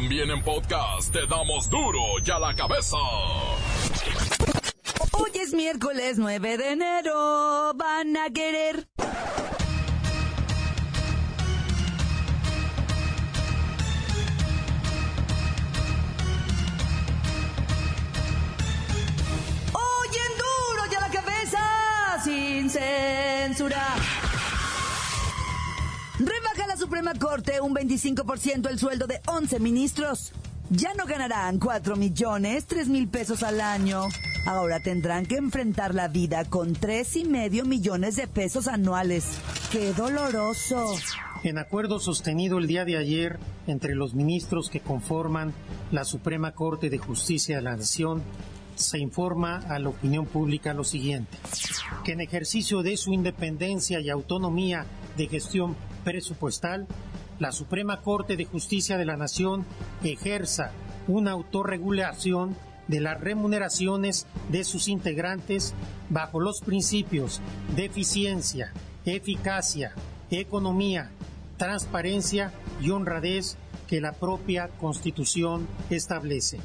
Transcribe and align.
También 0.00 0.30
en 0.30 0.40
podcast 0.44 1.12
te 1.12 1.26
damos 1.26 1.68
duro 1.68 1.98
y 2.24 2.30
a 2.30 2.38
la 2.38 2.54
cabeza. 2.54 2.96
Hoy 5.10 5.30
es 5.34 5.52
miércoles 5.52 6.18
9 6.18 6.56
de 6.56 6.70
enero. 6.70 7.74
Van 7.74 8.16
a 8.16 8.30
querer. 8.32 8.86
Hoy 19.72 20.08
en 20.14 20.32
duro 20.38 20.92
y 20.92 20.94
a 20.94 21.00
la 21.00 21.10
cabeza. 21.10 22.20
Sin 22.22 22.70
censura. 22.70 23.97
Suprema 26.78 27.12
Corte 27.14 27.60
un 27.60 27.74
25% 27.74 28.70
el 28.70 28.78
sueldo 28.78 29.08
de 29.08 29.20
11 29.26 29.58
ministros. 29.58 30.32
Ya 30.70 30.94
no 30.94 31.06
ganarán 31.06 31.58
4 31.58 31.96
millones 31.96 32.66
3 32.66 32.88
mil 32.88 33.08
pesos 33.08 33.42
al 33.42 33.60
año. 33.60 34.02
Ahora 34.46 34.80
tendrán 34.80 35.26
que 35.26 35.36
enfrentar 35.36 35.94
la 35.94 36.06
vida 36.06 36.44
con 36.44 36.74
tres 36.74 37.16
y 37.16 37.24
medio 37.24 37.64
millones 37.64 38.14
de 38.14 38.28
pesos 38.28 38.68
anuales. 38.68 39.24
¡Qué 39.72 39.92
doloroso! 39.92 40.94
En 41.42 41.58
acuerdo 41.58 41.98
sostenido 41.98 42.58
el 42.58 42.68
día 42.68 42.84
de 42.84 42.96
ayer 42.96 43.38
entre 43.66 43.96
los 43.96 44.14
ministros 44.14 44.70
que 44.70 44.80
conforman 44.80 45.52
la 45.90 46.04
Suprema 46.04 46.52
Corte 46.52 46.90
de 46.90 46.98
Justicia 46.98 47.56
de 47.56 47.62
la 47.62 47.76
Nación, 47.76 48.22
se 48.76 48.98
informa 48.98 49.58
a 49.68 49.78
la 49.80 49.88
opinión 49.88 50.26
pública 50.26 50.72
lo 50.72 50.84
siguiente, 50.84 51.36
que 52.04 52.12
en 52.12 52.20
ejercicio 52.20 52.82
de 52.82 52.96
su 52.96 53.12
independencia 53.12 54.00
y 54.00 54.10
autonomía 54.10 54.86
de 55.18 55.28
gestión 55.28 55.76
presupuestal, 56.04 56.86
la 57.38 57.52
Suprema 57.52 58.00
Corte 58.00 58.36
de 58.36 58.46
Justicia 58.46 58.96
de 58.96 59.04
la 59.04 59.18
Nación 59.18 59.66
ejerza 60.02 60.72
una 61.06 61.32
autorregulación 61.32 62.56
de 62.86 63.00
las 63.00 63.20
remuneraciones 63.20 64.26
de 64.50 64.64
sus 64.64 64.88
integrantes 64.88 65.74
bajo 66.08 66.40
los 66.40 66.60
principios 66.62 67.42
de 67.76 67.84
eficiencia, 67.84 68.72
eficacia, 69.04 69.92
economía, 70.30 71.10
transparencia 71.58 72.52
y 72.80 72.90
honradez 72.90 73.58
que 73.88 74.00
la 74.00 74.12
propia 74.12 74.68
Constitución 74.68 75.66
establece. 75.90 76.60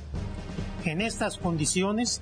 En 0.85 1.01
estas 1.01 1.37
condiciones, 1.37 2.21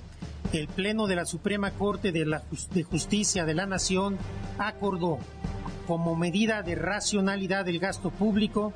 el 0.52 0.68
Pleno 0.68 1.06
de 1.06 1.16
la 1.16 1.24
Suprema 1.24 1.70
Corte 1.72 2.12
de, 2.12 2.26
la, 2.26 2.42
de 2.72 2.82
Justicia 2.82 3.44
de 3.44 3.54
la 3.54 3.66
Nación 3.66 4.18
acordó, 4.58 5.18
como 5.86 6.16
medida 6.16 6.62
de 6.62 6.74
racionalidad 6.74 7.64
del 7.64 7.78
gasto 7.78 8.10
público, 8.10 8.72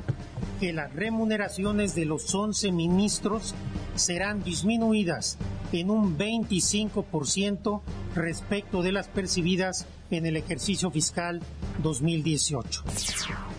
que 0.60 0.72
las 0.72 0.92
remuneraciones 0.94 1.94
de 1.94 2.04
los 2.04 2.34
11 2.34 2.72
ministros 2.72 3.54
serán 3.94 4.42
disminuidas 4.42 5.38
en 5.72 5.90
un 5.90 6.16
25% 6.16 7.80
respecto 8.14 8.82
de 8.82 8.92
las 8.92 9.08
percibidas 9.08 9.86
en 10.10 10.26
el 10.26 10.36
ejercicio 10.36 10.90
fiscal 10.90 11.42
2018. 11.82 12.84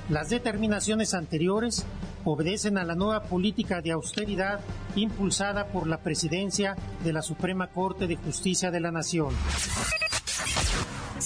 Las 0.09 0.29
determinaciones 0.29 1.13
anteriores 1.13 1.85
obedecen 2.23 2.77
a 2.77 2.83
la 2.83 2.95
nueva 2.95 3.23
política 3.23 3.81
de 3.81 3.91
austeridad 3.91 4.59
impulsada 4.95 5.67
por 5.67 5.87
la 5.87 5.99
presidencia 5.99 6.75
de 7.03 7.13
la 7.13 7.21
Suprema 7.21 7.67
Corte 7.67 8.07
de 8.07 8.15
Justicia 8.15 8.71
de 8.71 8.79
la 8.79 8.91
Nación. 8.91 9.29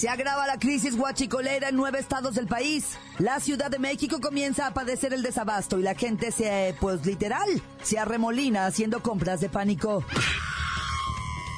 Se 0.02 0.08
agrava 0.08 0.48
la 0.48 0.58
crisis 0.58 0.96
guachicolera 0.96 1.68
en 1.68 1.76
nueve 1.76 2.00
estados 2.00 2.34
del 2.34 2.48
país. 2.48 2.98
La 3.20 3.38
Ciudad 3.38 3.70
de 3.70 3.78
México 3.78 4.20
comienza 4.20 4.66
a 4.66 4.74
padecer 4.74 5.14
el 5.14 5.22
desabasto 5.22 5.78
y 5.78 5.84
la 5.84 5.94
gente 5.94 6.32
se, 6.32 6.74
pues 6.80 7.06
literal, 7.06 7.48
se 7.84 8.00
arremolina 8.00 8.66
haciendo 8.66 9.00
compras 9.00 9.40
de 9.40 9.48
pánico. 9.48 10.04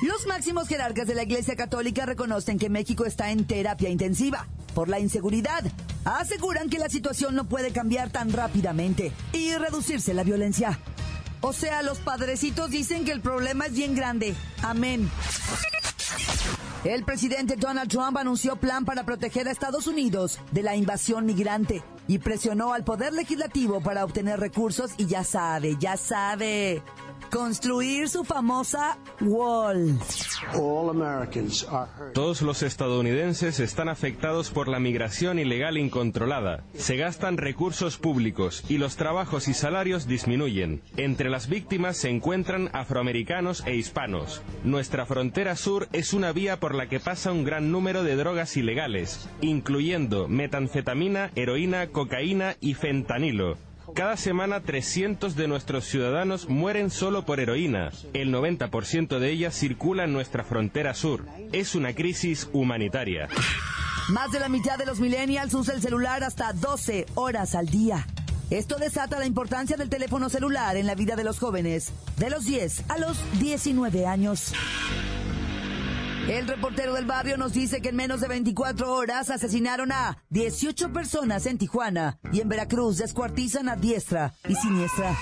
Los 0.02 0.26
máximos 0.26 0.68
jerarcas 0.68 1.06
de 1.06 1.14
la 1.14 1.22
Iglesia 1.22 1.56
Católica 1.56 2.04
reconocen 2.04 2.58
que 2.58 2.68
México 2.68 3.06
está 3.06 3.30
en 3.30 3.46
terapia 3.46 3.88
intensiva 3.88 4.46
por 4.74 4.90
la 4.90 5.00
inseguridad. 5.00 5.64
Aseguran 6.04 6.68
que 6.68 6.78
la 6.78 6.90
situación 6.90 7.34
no 7.34 7.48
puede 7.48 7.72
cambiar 7.72 8.10
tan 8.10 8.30
rápidamente 8.30 9.10
y 9.32 9.54
reducirse 9.54 10.12
la 10.12 10.22
violencia. 10.22 10.78
O 11.40 11.54
sea, 11.54 11.82
los 11.82 11.98
padrecitos 11.98 12.68
dicen 12.68 13.06
que 13.06 13.12
el 13.12 13.22
problema 13.22 13.64
es 13.64 13.72
bien 13.72 13.94
grande. 13.94 14.34
Amén. 14.60 15.10
El 16.84 17.02
presidente 17.02 17.56
Donald 17.56 17.90
Trump 17.90 18.18
anunció 18.18 18.56
plan 18.56 18.84
para 18.84 19.06
proteger 19.06 19.48
a 19.48 19.50
Estados 19.50 19.86
Unidos 19.86 20.38
de 20.52 20.62
la 20.62 20.76
invasión 20.76 21.24
migrante 21.24 21.82
y 22.06 22.18
presionó 22.18 22.74
al 22.74 22.84
Poder 22.84 23.14
Legislativo 23.14 23.80
para 23.80 24.04
obtener 24.04 24.38
recursos 24.38 24.90
y 24.98 25.06
ya 25.06 25.24
sabe, 25.24 25.76
ya 25.80 25.96
sabe, 25.96 26.82
construir 27.34 28.08
su 28.08 28.22
famosa 28.22 28.96
wall. 29.20 29.98
Todos 32.12 32.42
los 32.42 32.62
estadounidenses 32.62 33.58
están 33.58 33.88
afectados 33.88 34.50
por 34.50 34.68
la 34.68 34.78
migración 34.78 35.40
ilegal 35.40 35.76
incontrolada. 35.76 36.62
Se 36.74 36.96
gastan 36.96 37.36
recursos 37.36 37.98
públicos 37.98 38.62
y 38.68 38.78
los 38.78 38.94
trabajos 38.94 39.48
y 39.48 39.54
salarios 39.54 40.06
disminuyen. 40.06 40.80
Entre 40.96 41.28
las 41.28 41.48
víctimas 41.48 41.96
se 41.96 42.08
encuentran 42.08 42.70
afroamericanos 42.72 43.64
e 43.66 43.74
hispanos. 43.74 44.40
Nuestra 44.62 45.04
frontera 45.04 45.56
sur 45.56 45.88
es 45.92 46.14
una 46.14 46.30
vía 46.30 46.60
por 46.60 46.76
la 46.76 46.88
que 46.88 47.00
pasa 47.00 47.32
un 47.32 47.42
gran 47.42 47.72
número 47.72 48.04
de 48.04 48.14
drogas 48.14 48.56
ilegales, 48.56 49.28
incluyendo 49.40 50.28
metanfetamina, 50.28 51.32
heroína, 51.34 51.88
cocaína 51.88 52.54
y 52.60 52.74
fentanilo. 52.74 53.56
Cada 53.92 54.16
semana 54.16 54.60
300 54.60 55.36
de 55.36 55.46
nuestros 55.46 55.84
ciudadanos 55.84 56.48
mueren 56.48 56.90
solo 56.90 57.24
por 57.24 57.38
heroína. 57.38 57.90
El 58.12 58.32
90% 58.32 59.18
de 59.18 59.30
ellas 59.30 59.54
circula 59.54 60.04
en 60.04 60.12
nuestra 60.12 60.42
frontera 60.42 60.94
sur. 60.94 61.26
Es 61.52 61.74
una 61.74 61.94
crisis 61.94 62.48
humanitaria. 62.52 63.28
Más 64.08 64.32
de 64.32 64.40
la 64.40 64.48
mitad 64.48 64.78
de 64.78 64.86
los 64.86 65.00
millennials 65.00 65.54
usa 65.54 65.74
el 65.74 65.82
celular 65.82 66.24
hasta 66.24 66.52
12 66.52 67.06
horas 67.14 67.54
al 67.54 67.66
día. 67.66 68.06
Esto 68.50 68.76
desata 68.76 69.18
la 69.18 69.26
importancia 69.26 69.76
del 69.76 69.88
teléfono 69.88 70.28
celular 70.28 70.76
en 70.76 70.86
la 70.86 70.94
vida 70.94 71.16
de 71.16 71.24
los 71.24 71.38
jóvenes, 71.38 71.92
de 72.18 72.30
los 72.30 72.44
10 72.44 72.90
a 72.90 72.98
los 72.98 73.18
19 73.40 74.06
años. 74.06 74.52
El 76.28 76.48
reportero 76.48 76.94
del 76.94 77.04
barrio 77.04 77.36
nos 77.36 77.52
dice 77.52 77.82
que 77.82 77.90
en 77.90 77.96
menos 77.96 78.22
de 78.22 78.28
24 78.28 78.94
horas 78.94 79.28
asesinaron 79.28 79.92
a 79.92 80.22
18 80.30 80.90
personas 80.90 81.44
en 81.44 81.58
Tijuana 81.58 82.18
y 82.32 82.40
en 82.40 82.48
Veracruz 82.48 82.96
descuartizan 82.96 83.68
a 83.68 83.76
diestra 83.76 84.32
y 84.48 84.54
siniestra. 84.54 85.14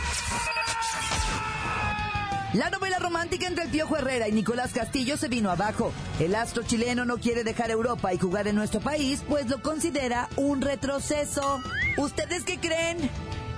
La 2.54 2.70
novela 2.70 3.00
romántica 3.00 3.48
entre 3.48 3.64
el 3.64 3.70
Piojo 3.70 3.96
Herrera 3.96 4.28
y 4.28 4.32
Nicolás 4.32 4.72
Castillo 4.72 5.16
se 5.16 5.26
vino 5.26 5.50
abajo. 5.50 5.92
El 6.20 6.36
astro 6.36 6.62
chileno 6.62 7.04
no 7.04 7.16
quiere 7.16 7.42
dejar 7.42 7.70
Europa 7.72 8.14
y 8.14 8.18
jugar 8.18 8.46
en 8.46 8.54
nuestro 8.54 8.80
país, 8.80 9.24
pues 9.28 9.48
lo 9.48 9.60
considera 9.60 10.28
un 10.36 10.60
retroceso. 10.60 11.60
¿Ustedes 11.96 12.44
qué 12.44 12.58
creen? 12.58 13.10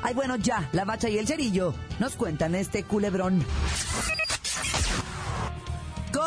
Ay, 0.03 0.15
bueno, 0.15 0.37
ya, 0.37 0.69
la 0.73 0.85
bacha 0.85 1.11
y 1.11 1.19
el 1.19 1.27
cerillo 1.27 1.75
nos 1.99 2.15
cuentan 2.15 2.55
este 2.55 2.85
culebrón. 2.85 3.45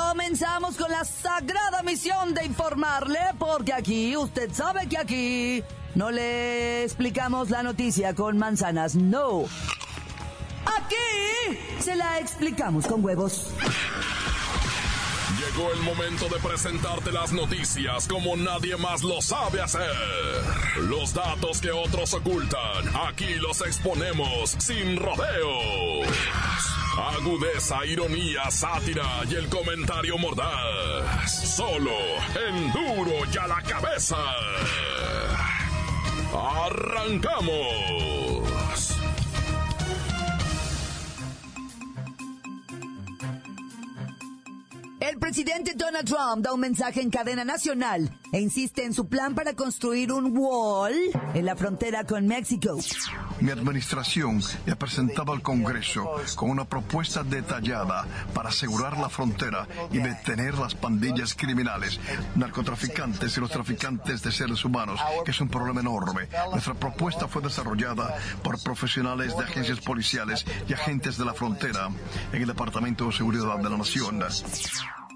Comenzamos 0.07 0.77
con 0.77 0.89
la 0.89 1.03
sagrada 1.03 1.83
misión 1.83 2.33
de 2.33 2.45
informarle, 2.45 3.19
porque 3.37 3.73
aquí, 3.73 4.15
usted 4.15 4.49
sabe 4.53 4.87
que 4.87 4.97
aquí 4.97 5.63
no 5.95 6.11
le 6.11 6.85
explicamos 6.85 7.49
la 7.49 7.61
noticia 7.61 8.15
con 8.15 8.37
manzanas, 8.37 8.95
no. 8.95 9.43
Aquí 10.65 11.57
se 11.81 11.93
la 11.97 12.19
explicamos 12.19 12.87
con 12.87 13.03
huevos. 13.03 13.51
Llegó 15.37 15.73
el 15.73 15.81
momento 15.81 16.29
de 16.29 16.39
presentarte 16.39 17.11
las 17.11 17.33
noticias 17.33 18.07
como 18.07 18.37
nadie 18.37 18.77
más 18.77 19.03
lo 19.03 19.21
sabe 19.21 19.61
hacer. 19.61 19.91
Los 20.83 21.13
datos 21.13 21.59
que 21.59 21.71
otros 21.71 22.13
ocultan, 22.13 22.95
aquí 23.09 23.35
los 23.41 23.59
exponemos 23.59 24.55
sin 24.57 24.95
rodeos. 24.95 26.07
Agudeza, 26.97 27.85
ironía, 27.85 28.49
sátira 28.49 29.21
y 29.29 29.35
el 29.35 29.47
comentario 29.49 30.17
mordaz. 30.17 31.55
Solo 31.55 31.91
en 32.49 32.71
duro 32.73 33.11
y 33.31 33.37
a 33.37 33.47
la 33.47 33.61
cabeza. 33.61 34.17
¡Arrancamos! 36.33 38.17
El 44.99 45.19
presidente 45.19 45.73
Donald 45.75 46.07
Trump 46.07 46.43
da 46.43 46.51
un 46.51 46.59
mensaje 46.59 47.01
en 47.01 47.11
cadena 47.11 47.45
nacional 47.45 48.09
e 48.33 48.41
insiste 48.41 48.83
en 48.83 48.93
su 48.93 49.07
plan 49.07 49.35
para 49.35 49.53
construir 49.53 50.11
un 50.11 50.35
wall 50.35 50.95
en 51.35 51.45
la 51.45 51.55
frontera 51.55 52.03
con 52.03 52.27
México. 52.27 52.77
Mi 53.39 53.51
administración 53.51 54.41
ha 54.69 54.75
presentado 54.75 55.31
al 55.31 55.41
Congreso 55.41 56.09
con 56.35 56.49
una 56.49 56.65
propuesta 56.65 57.23
detallada 57.23 58.05
para 58.33 58.49
asegurar 58.49 58.97
la 58.97 59.09
frontera 59.09 59.67
y 59.91 59.99
detener 59.99 60.55
las 60.55 60.75
pandillas 60.75 61.35
criminales, 61.35 61.99
narcotraficantes 62.35 63.37
y 63.37 63.39
los 63.39 63.51
traficantes 63.51 64.23
de 64.23 64.31
seres 64.31 64.65
humanos, 64.65 64.99
que 65.23 65.31
es 65.31 65.41
un 65.41 65.49
problema 65.49 65.81
enorme. 65.81 66.27
Nuestra 66.51 66.73
propuesta 66.73 67.27
fue 67.27 67.41
desarrollada 67.41 68.15
por 68.43 68.61
profesionales 68.61 69.35
de 69.37 69.43
agencias 69.43 69.79
policiales 69.81 70.45
y 70.67 70.73
agentes 70.73 71.17
de 71.17 71.25
la 71.25 71.33
frontera 71.33 71.89
en 72.31 72.41
el 72.41 72.47
Departamento 72.47 73.05
de 73.05 73.13
Seguridad 73.13 73.57
de 73.57 73.69
la 73.69 73.77
Nación. 73.77 74.23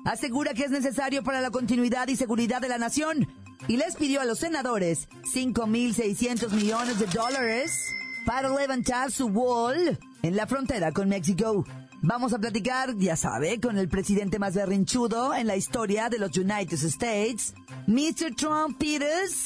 Asegura 0.06 0.54
que 0.54 0.64
es 0.64 0.72
necesario 0.72 1.24
para 1.24 1.42
la 1.42 1.52
continuidad 1.52 2.08
y 2.08 2.16
seguridad 2.16 2.62
de 2.62 2.70
la 2.70 2.78
nación 2.78 3.28
y 3.68 3.78
les 3.78 3.96
pidió 3.96 4.22
a 4.22 4.26
los 4.26 4.40
senadores 4.40 5.08
5.600 5.34 6.52
millones 6.52 7.00
de 7.00 7.06
dólares 7.06 7.94
para 8.26 8.50
levantar 8.50 9.12
su 9.12 9.28
wall 9.28 9.98
en 10.22 10.36
la 10.36 10.48
frontera 10.48 10.92
con 10.92 11.10
México. 11.10 11.66
Vamos 12.02 12.34
a 12.34 12.40
platicar, 12.40 12.96
ya 12.98 13.16
sabe, 13.16 13.60
con 13.60 13.78
el 13.78 13.88
presidente 13.88 14.40
más 14.40 14.56
berrinchudo 14.56 15.36
en 15.36 15.46
la 15.46 15.56
historia 15.56 16.10
de 16.10 16.18
los 16.18 16.36
United 16.36 16.84
States, 16.84 17.54
Mr. 17.88 18.36
Trump 18.36 18.78
Peters. 18.80 19.46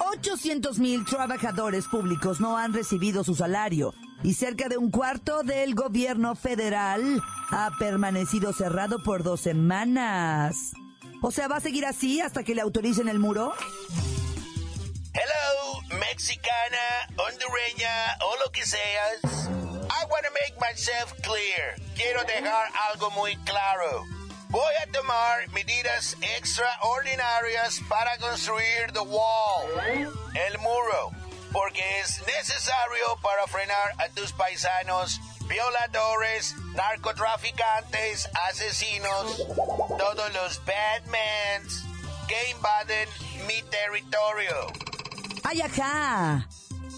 800 0.00 0.78
mil 0.78 1.04
trabajadores 1.04 1.86
públicos 1.86 2.40
no 2.40 2.56
han 2.56 2.72
recibido 2.72 3.24
su 3.24 3.34
salario 3.34 3.92
y 4.22 4.34
cerca 4.34 4.68
de 4.68 4.78
un 4.78 4.90
cuarto 4.90 5.42
del 5.42 5.74
gobierno 5.74 6.34
federal 6.34 7.22
ha 7.50 7.70
permanecido 7.78 8.52
cerrado 8.52 9.02
por 9.02 9.22
dos 9.22 9.40
semanas. 9.40 10.72
O 11.20 11.30
sea, 11.30 11.48
¿va 11.48 11.56
a 11.56 11.60
seguir 11.60 11.84
así 11.84 12.20
hasta 12.20 12.44
que 12.44 12.54
le 12.54 12.60
autoricen 12.60 13.08
el 13.08 13.18
muro? 13.18 13.52
Mexicana, 16.10 17.06
hondureña 17.18 18.16
o 18.22 18.36
lo 18.42 18.50
que 18.50 18.64
seas. 18.64 19.20
I 19.90 20.04
want 20.10 20.24
to 20.24 20.32
make 20.32 20.58
myself 20.58 21.12
clear. 21.22 21.76
Quiero 21.94 22.24
dejar 22.24 22.72
algo 22.90 23.10
muy 23.10 23.36
claro. 23.44 24.06
Voy 24.48 24.72
a 24.82 24.90
tomar 24.90 25.46
medidas 25.52 26.16
extraordinarias 26.22 27.80
para 27.90 28.16
construir 28.16 28.90
the 28.94 29.02
wall, 29.02 29.68
el 30.34 30.58
muro, 30.60 31.12
porque 31.52 31.82
es 32.00 32.22
necesario 32.26 33.18
para 33.22 33.46
frenar 33.46 33.92
a 33.98 34.08
tus 34.08 34.32
paisanos 34.32 35.20
violadores, 35.46 36.54
narcotraficantes, 36.74 38.30
asesinos, 38.48 39.46
todos 39.98 40.32
los 40.32 40.64
Batmans 40.64 41.84
que 42.26 42.50
invaden 42.50 43.08
mi 43.46 43.60
territorio. 43.62 44.87
¡Ay, 45.50 45.62
ajá! 45.62 46.46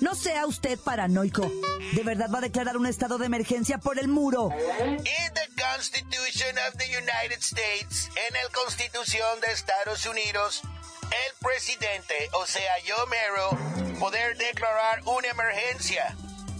No 0.00 0.16
sea 0.16 0.44
usted 0.44 0.76
paranoico. 0.80 1.48
¿De 1.92 2.02
verdad 2.02 2.28
va 2.34 2.38
a 2.38 2.40
declarar 2.40 2.76
un 2.76 2.86
estado 2.86 3.16
de 3.16 3.26
emergencia 3.26 3.78
por 3.78 4.00
el 4.00 4.08
muro? 4.08 4.50
In 4.50 5.04
the 5.04 5.62
Constitution 5.62 6.58
of 6.66 6.76
the 6.76 6.86
United 6.86 7.38
States, 7.38 8.10
en 8.16 8.34
la 8.34 8.48
Constitución 8.52 9.40
de 9.40 9.52
Estados 9.52 10.04
Unidos, 10.04 10.62
el 11.04 11.36
presidente, 11.38 12.28
o 12.32 12.44
sea 12.44 12.72
yo 12.84 12.96
mero, 13.06 14.00
poder 14.00 14.36
declarar 14.36 15.00
una 15.04 15.28
emergencia 15.28 16.16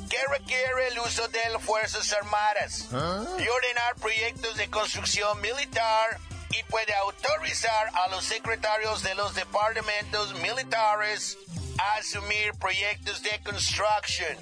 que 0.08 0.18
requiere 0.30 0.88
el 0.92 0.98
uso 1.00 1.26
de 1.26 1.40
las 1.52 1.62
Fuerzas 1.62 2.12
Armadas 2.12 2.86
y 2.92 3.48
ordenar 3.48 3.96
proyectos 4.00 4.56
de 4.56 4.70
construcción 4.70 5.40
militar 5.40 6.20
y 6.50 6.62
puede 6.64 6.94
autorizar 6.94 7.90
a 7.94 8.08
los 8.08 8.24
secretarios 8.24 9.02
de 9.02 9.14
los 9.14 9.34
departamentos 9.34 10.34
militares 10.40 11.38
a 11.78 11.98
asumir 11.98 12.52
proyectos 12.58 13.22
de 13.22 13.40
construcción. 13.44 14.36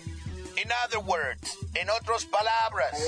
In 0.57 0.71
other 0.85 0.99
words, 0.99 1.57
en 1.75 1.89
otras 1.89 2.25
palabras, 2.25 2.99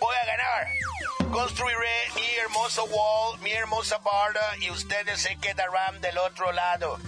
voy 0.00 0.16
a 0.16 0.26
ganar. 0.26 1.30
Construiré 1.30 2.10
mi 2.14 2.34
hermoso 2.42 2.84
wall, 2.84 3.38
mi 3.40 3.52
hermosa 3.52 3.98
barda 3.98 4.56
y 4.60 4.70
ustedes 4.70 5.20
se 5.20 5.36
quedarán 5.36 6.00
del 6.00 6.16
otro 6.16 6.50
lado 6.52 6.98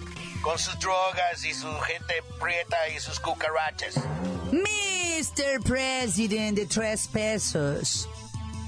con 0.43 0.59
sus 0.59 0.79
drogas 0.79 1.45
y 1.45 1.55
su 1.55 1.73
gente 1.81 2.23
prieta 2.39 2.89
y 2.91 3.01
sus 3.01 3.19
cucarachas. 3.21 3.97
Mr. 4.53 5.63
President 5.65 6.59
de 6.59 6.67
tres 6.67 7.09
pesos. 7.09 8.07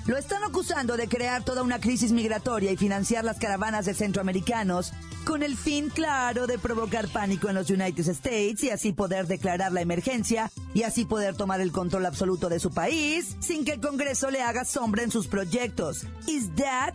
Lo 0.08 0.16
están 0.16 0.42
acusando 0.42 0.96
de 0.96 1.06
crear 1.06 1.44
toda 1.44 1.62
una 1.62 1.80
crisis 1.80 2.12
migratoria 2.12 2.72
y 2.72 2.78
financiar 2.78 3.24
las 3.24 3.38
caravanas 3.38 3.84
de 3.84 3.92
centroamericanos 3.92 4.94
con 5.26 5.42
el 5.42 5.54
fin 5.54 5.90
claro 5.90 6.46
de 6.46 6.58
provocar 6.58 7.08
pánico 7.08 7.50
en 7.50 7.56
los 7.56 7.68
United 7.68 8.08
States 8.08 8.64
y 8.64 8.70
así 8.70 8.94
poder 8.94 9.26
declarar 9.26 9.70
la 9.70 9.82
emergencia 9.82 10.50
y 10.72 10.84
así 10.84 11.04
poder 11.04 11.36
tomar 11.36 11.60
el 11.60 11.72
control 11.72 12.06
absoluto 12.06 12.48
de 12.48 12.58
su 12.58 12.72
país 12.72 13.36
sin 13.40 13.66
que 13.66 13.72
el 13.72 13.80
Congreso 13.82 14.30
le 14.30 14.40
haga 14.40 14.64
sombra 14.64 15.02
en 15.02 15.10
sus 15.10 15.26
proyectos. 15.26 16.06
¿Is 16.26 16.54
that 16.54 16.94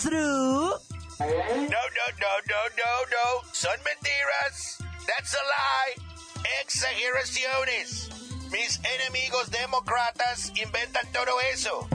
true? 0.00 0.70
No, 1.18 1.26
no, 1.26 2.06
no, 2.20 2.32
no, 2.46 2.60
no, 2.78 2.92
no. 3.10 3.52
Son 3.52 3.74
mentiras. 3.84 4.78
That's 5.08 5.34
a 5.34 5.42
lie. 5.50 6.46
Exageraciones. 6.62 8.08
Mis 8.52 8.78
enemigos 8.78 9.50
demócratas 9.50 10.52
inventan 10.54 11.10
todo 11.10 11.32
eso. 11.52 11.88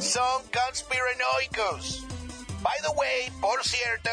Son 0.00 0.42
conspiranoicos. 0.52 2.04
By 2.62 2.74
the 2.82 2.90
way, 2.90 3.30
por 3.40 3.64
cierto, 3.64 4.10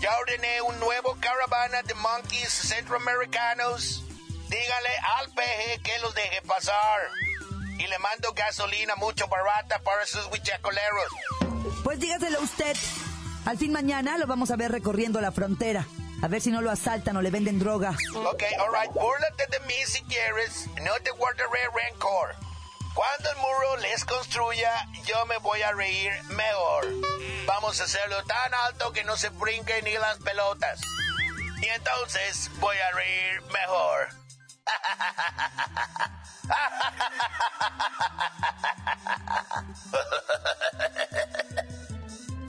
ya 0.00 0.10
ordené 0.18 0.60
un 0.62 0.78
nuevo 0.80 1.16
caravana 1.20 1.82
de 1.82 1.94
monkeys 1.94 2.50
centroamericanos. 2.50 4.02
Dígale 4.48 4.90
al 5.18 5.30
peje 5.32 5.80
que 5.82 5.98
los 6.00 6.14
deje 6.14 6.42
pasar. 6.42 7.00
Y 7.78 7.86
le 7.86 7.98
mando 7.98 8.32
gasolina 8.32 8.96
mucho 8.96 9.28
barata 9.28 9.78
para 9.80 10.06
sus 10.06 10.26
huichacoleros. 10.26 11.12
Pues 11.84 12.00
dígaselo 12.00 12.40
usted. 12.40 12.76
Al 13.44 13.58
fin 13.58 13.72
mañana 13.72 14.18
lo 14.18 14.26
vamos 14.26 14.50
a 14.50 14.56
ver 14.56 14.72
recorriendo 14.72 15.20
la 15.20 15.30
frontera. 15.30 15.86
A 16.22 16.28
ver 16.28 16.40
si 16.40 16.50
no 16.50 16.62
lo 16.62 16.70
asaltan 16.70 17.16
o 17.16 17.22
le 17.22 17.30
venden 17.30 17.58
droga. 17.58 17.96
Ok, 18.14 18.42
alright, 18.58 18.92
búrlate 18.92 19.46
de 19.50 19.60
mí 19.66 19.74
si 19.86 20.02
quieres. 20.04 20.66
No 20.82 20.92
te 21.02 21.10
guardaré 21.10 21.60
rencor. 21.74 22.34
Cuando 22.96 23.30
el 23.30 23.36
muro 23.36 23.76
les 23.82 24.04
construya, 24.06 24.72
yo 25.04 25.26
me 25.26 25.36
voy 25.36 25.60
a 25.60 25.70
reír 25.72 26.10
mejor. 26.30 26.86
Vamos 27.44 27.78
a 27.78 27.84
hacerlo 27.84 28.24
tan 28.24 28.54
alto 28.64 28.90
que 28.90 29.04
no 29.04 29.18
se 29.18 29.28
brinquen 29.28 29.84
ni 29.84 29.92
las 29.98 30.16
pelotas. 30.16 30.80
Y 31.60 31.66
entonces 31.66 32.50
voy 32.58 32.78
a 32.78 32.90
reír 32.92 33.42
mejor. 33.52 34.08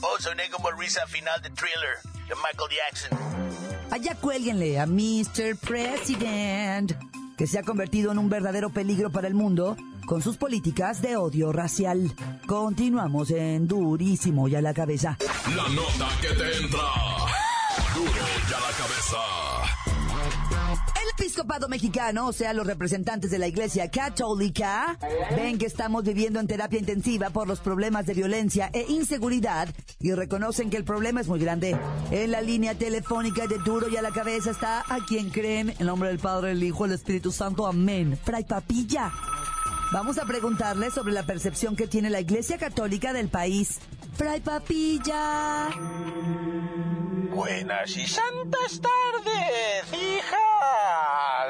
oh, 0.00 0.18
soné 0.20 0.48
como 0.48 0.70
risa 0.70 1.06
final 1.08 1.42
de 1.42 1.50
thriller 1.50 1.98
de 2.26 2.34
Michael 2.36 2.70
Jackson. 2.74 3.10
Allá 3.90 4.14
cuélguenle 4.14 4.80
a 4.80 4.86
Mr. 4.86 5.58
President, 5.60 6.94
que 7.36 7.46
se 7.46 7.58
ha 7.58 7.62
convertido 7.62 8.12
en 8.12 8.18
un 8.18 8.30
verdadero 8.30 8.70
peligro 8.70 9.10
para 9.10 9.28
el 9.28 9.34
mundo 9.34 9.76
con 10.08 10.22
sus 10.22 10.38
políticas 10.38 11.02
de 11.02 11.16
odio 11.16 11.52
racial. 11.52 12.10
Continuamos 12.46 13.30
en 13.30 13.68
Durísimo 13.68 14.48
y 14.48 14.56
a 14.56 14.62
la 14.62 14.72
cabeza. 14.72 15.18
La 15.54 15.68
nota 15.68 16.08
que 16.22 16.28
te 16.28 16.56
entra. 16.56 16.80
Duro 17.94 18.10
y 18.10 18.52
a 18.54 18.58
la 18.58 18.72
cabeza. 18.74 19.18
El 21.02 21.24
episcopado 21.24 21.68
mexicano, 21.68 22.28
o 22.28 22.32
sea, 22.32 22.54
los 22.54 22.66
representantes 22.66 23.30
de 23.30 23.38
la 23.38 23.48
Iglesia 23.48 23.90
Católica, 23.90 24.98
ven 25.36 25.58
que 25.58 25.66
estamos 25.66 26.04
viviendo 26.04 26.40
en 26.40 26.46
terapia 26.46 26.78
intensiva 26.78 27.28
por 27.28 27.46
los 27.46 27.60
problemas 27.60 28.06
de 28.06 28.14
violencia 28.14 28.70
e 28.72 28.86
inseguridad 28.88 29.68
y 30.00 30.12
reconocen 30.12 30.70
que 30.70 30.78
el 30.78 30.84
problema 30.84 31.20
es 31.20 31.28
muy 31.28 31.38
grande. 31.38 31.78
En 32.10 32.30
la 32.30 32.40
línea 32.40 32.74
telefónica 32.74 33.46
de 33.46 33.58
Duro 33.58 33.90
y 33.90 33.96
a 33.98 34.02
la 34.02 34.10
cabeza 34.10 34.52
está 34.52 34.80
a 34.88 35.04
quien 35.06 35.28
creen, 35.28 35.74
en 35.78 35.86
nombre 35.86 36.08
del 36.08 36.18
Padre, 36.18 36.52
el 36.52 36.62
Hijo, 36.62 36.86
el 36.86 36.92
Espíritu 36.92 37.30
Santo. 37.30 37.66
Amén. 37.66 38.18
Fray 38.24 38.44
Papilla. 38.44 39.12
Vamos 39.90 40.18
a 40.18 40.26
preguntarle 40.26 40.90
sobre 40.90 41.14
la 41.14 41.22
percepción 41.22 41.74
que 41.74 41.86
tiene 41.86 42.10
la 42.10 42.20
Iglesia 42.20 42.58
Católica 42.58 43.14
del 43.14 43.28
país. 43.30 43.80
Fray 44.16 44.40
Papilla. 44.40 45.68
Buenas 47.30 47.96
y 47.96 48.06
santas 48.06 48.82
tardes, 48.82 49.92
hija. 49.92 50.36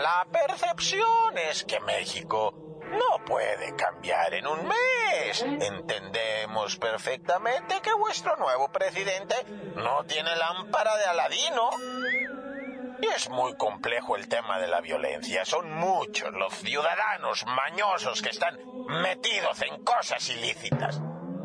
La 0.00 0.25
percepción 0.30 1.37
es 1.50 1.64
que 1.64 1.80
México 1.80 2.54
no 2.92 3.25
puede 3.25 3.75
cambiar 3.75 4.33
en 4.35 4.47
un 4.47 4.68
mes. 4.68 5.42
Entendemos 5.42 6.76
perfectamente 6.76 7.80
que 7.83 7.92
vuestro 7.95 8.37
nuevo 8.37 8.68
presidente 8.71 9.35
no 9.75 10.04
tiene 10.04 10.37
lámpara 10.37 10.97
de 10.97 11.04
Aladino. 11.07 11.71
Es 13.00 13.31
muy 13.31 13.57
complejo 13.57 14.17
el 14.17 14.28
tema 14.28 14.59
de 14.59 14.67
la 14.67 14.81
violencia. 14.81 15.45
Son 15.45 15.73
muchos 15.73 16.33
los 16.35 16.52
ciudadanos 16.55 17.45
mañosos 17.47 18.23
que 18.23 18.31
están 18.31 18.59
metidos 19.02 19.62
en 19.62 19.83
cosas 19.85 20.28
ilícitas. 20.31 21.00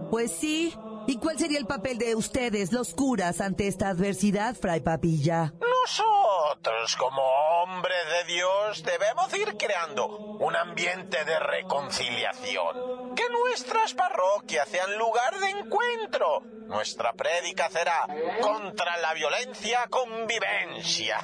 Pues 0.10 0.36
sí. 0.36 0.76
¿Y 1.08 1.18
cuál 1.18 1.38
sería 1.38 1.60
el 1.60 1.66
papel 1.66 1.98
de 1.98 2.16
ustedes, 2.16 2.72
los 2.72 2.94
curas, 2.94 3.42
ante 3.42 3.68
esta 3.68 3.90
adversidad, 3.90 4.56
Fray 4.56 4.82
Papilla? 4.82 5.54
Nosotros, 5.60 6.96
como 6.96 7.22
nombre 7.66 7.94
de 7.94 8.34
Dios 8.34 8.84
debemos 8.84 9.34
ir 9.34 9.58
creando 9.58 10.06
un 10.40 10.56
ambiente 10.56 11.24
de 11.24 11.40
reconciliación. 11.40 13.16
Que 13.16 13.24
nuestras 13.30 13.94
parroquias 13.94 14.68
sean 14.68 14.98
lugar 14.98 15.40
de 15.40 15.50
encuentro. 15.50 16.42
Nuestra 16.68 17.14
prédica 17.14 17.70
será 17.70 18.06
contra 18.42 18.98
la 18.98 19.14
violencia 19.14 19.88
convivencia. 19.90 21.18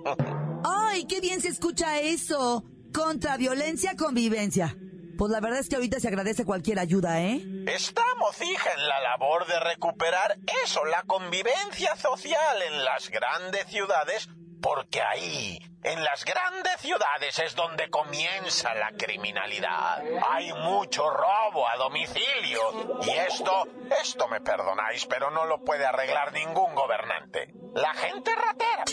¡Ay, 0.64 1.06
qué 1.06 1.20
bien 1.20 1.40
se 1.40 1.48
escucha 1.48 2.00
eso! 2.00 2.64
Contra 2.92 3.36
violencia, 3.36 3.94
convivencia. 3.96 4.76
Pues 5.16 5.30
la 5.32 5.40
verdad 5.40 5.60
es 5.60 5.68
que 5.68 5.76
ahorita 5.76 5.98
se 5.98 6.08
agradece 6.08 6.44
cualquier 6.44 6.78
ayuda, 6.78 7.20
¿eh? 7.20 7.40
Estamos, 7.66 8.40
hija, 8.42 8.72
en 8.72 8.86
la 8.86 9.00
labor 9.00 9.46
de 9.46 9.58
recuperar 9.60 10.36
eso, 10.64 10.84
la 10.84 11.02
convivencia 11.04 11.96
social 11.96 12.62
en 12.62 12.84
las 12.84 13.08
grandes 13.10 13.66
ciudades, 13.66 14.28
porque 14.60 15.00
ahí, 15.00 15.58
en 15.82 16.02
las 16.02 16.24
grandes 16.24 16.80
ciudades 16.80 17.38
es 17.38 17.54
donde 17.54 17.88
comienza 17.88 18.74
la 18.74 18.90
criminalidad. 18.92 20.02
Hay 20.28 20.52
mucho 20.52 21.08
robo 21.08 21.68
a 21.68 21.76
domicilio. 21.76 22.98
Y 23.02 23.10
esto, 23.10 23.68
esto 24.02 24.28
me 24.28 24.40
perdonáis, 24.40 25.06
pero 25.06 25.30
no 25.30 25.44
lo 25.44 25.62
puede 25.64 25.86
arreglar 25.86 26.32
ningún 26.32 26.74
gobernante. 26.74 27.54
La 27.74 27.94
gente 27.94 28.32
ratera. 28.34 28.84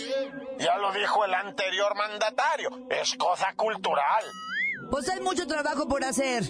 Ya 0.59 0.77
lo 0.77 0.91
dijo 0.91 1.25
el 1.25 1.33
anterior 1.33 1.95
mandatario, 1.95 2.69
es 2.89 3.15
cosa 3.15 3.53
cultural. 3.55 4.23
Pues 4.93 5.09
hay 5.09 5.21
mucho 5.21 5.47
trabajo 5.47 5.87
por 5.87 6.03
hacer. 6.03 6.43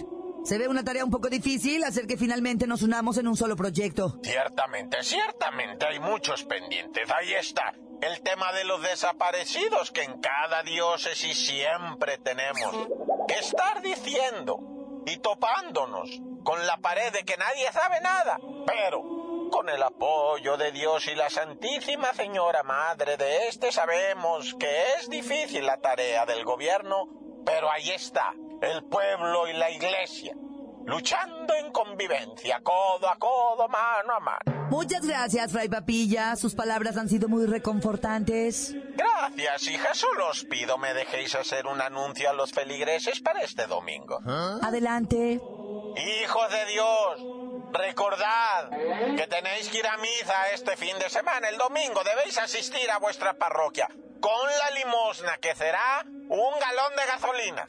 Se 0.44 0.58
ve 0.58 0.68
una 0.68 0.84
tarea 0.84 1.02
un 1.02 1.10
poco 1.10 1.30
difícil 1.30 1.82
hacer 1.82 2.06
que 2.06 2.18
finalmente 2.18 2.66
nos 2.66 2.82
unamos 2.82 3.16
en 3.16 3.26
un 3.26 3.38
solo 3.38 3.56
proyecto. 3.56 4.18
Ciertamente, 4.22 5.02
ciertamente 5.02 5.86
hay 5.86 5.98
muchos 5.98 6.44
pendientes. 6.44 7.10
Ahí 7.10 7.32
está. 7.32 7.72
El 8.02 8.20
tema 8.20 8.52
de 8.52 8.64
los 8.64 8.82
desaparecidos 8.82 9.90
que 9.92 10.02
en 10.02 10.20
cada 10.20 10.62
diócesis 10.62 11.46
siempre 11.46 12.18
tenemos 12.18 12.86
que 13.26 13.38
estar 13.38 13.80
diciendo 13.80 15.02
y 15.06 15.16
topándonos 15.20 16.10
con 16.44 16.66
la 16.66 16.76
pared 16.76 17.14
de 17.14 17.24
que 17.24 17.38
nadie 17.38 17.72
sabe 17.72 18.02
nada. 18.02 18.38
Pero 18.66 19.48
con 19.50 19.70
el 19.70 19.82
apoyo 19.82 20.58
de 20.58 20.70
Dios 20.70 21.08
y 21.08 21.14
la 21.14 21.30
Santísima 21.30 22.12
Señora 22.12 22.62
Madre 22.62 23.16
de 23.16 23.48
este 23.48 23.72
sabemos 23.72 24.54
que 24.60 24.68
es 24.98 25.08
difícil 25.08 25.64
la 25.64 25.78
tarea 25.78 26.26
del 26.26 26.44
gobierno 26.44 27.23
pero 27.44 27.70
ahí 27.70 27.90
está, 27.90 28.34
el 28.62 28.84
pueblo 28.84 29.48
y 29.48 29.52
la 29.52 29.70
iglesia, 29.70 30.34
luchando 30.84 31.54
en 31.54 31.70
convivencia, 31.72 32.60
codo 32.62 33.08
a 33.08 33.16
codo, 33.16 33.68
mano 33.68 34.14
a 34.14 34.20
mano. 34.20 34.54
Muchas 34.70 35.06
gracias, 35.06 35.52
Fray 35.52 35.68
Papilla. 35.68 36.36
Sus 36.36 36.54
palabras 36.54 36.96
han 36.96 37.08
sido 37.08 37.28
muy 37.28 37.46
reconfortantes. 37.46 38.74
Gracias, 38.96 39.68
hija. 39.68 39.94
Solo 39.94 40.30
os 40.30 40.44
pido 40.44 40.78
me 40.78 40.94
dejéis 40.94 41.34
hacer 41.34 41.66
un 41.66 41.80
anuncio 41.80 42.28
a 42.30 42.32
los 42.32 42.50
feligreses 42.52 43.20
para 43.20 43.42
este 43.42 43.66
domingo. 43.66 44.18
Adelante. 44.62 45.40
Hijos 45.96 46.50
de 46.50 46.72
Dios, 46.72 47.72
recordad 47.72 48.70
que 49.16 49.26
tenéis 49.28 49.68
que 49.68 49.78
ir 49.78 49.86
a 49.86 49.96
misa 49.98 50.50
este 50.52 50.76
fin 50.76 50.98
de 50.98 51.08
semana, 51.08 51.48
el 51.50 51.58
domingo. 51.58 52.02
Debéis 52.02 52.38
asistir 52.38 52.90
a 52.90 52.98
vuestra 52.98 53.34
parroquia 53.34 53.88
con 54.24 54.48
la 54.58 54.70
limosna 54.70 55.36
que 55.36 55.54
será 55.54 56.02
un 56.06 56.58
galón 56.58 56.96
de 56.96 57.04
gasolina. 57.04 57.66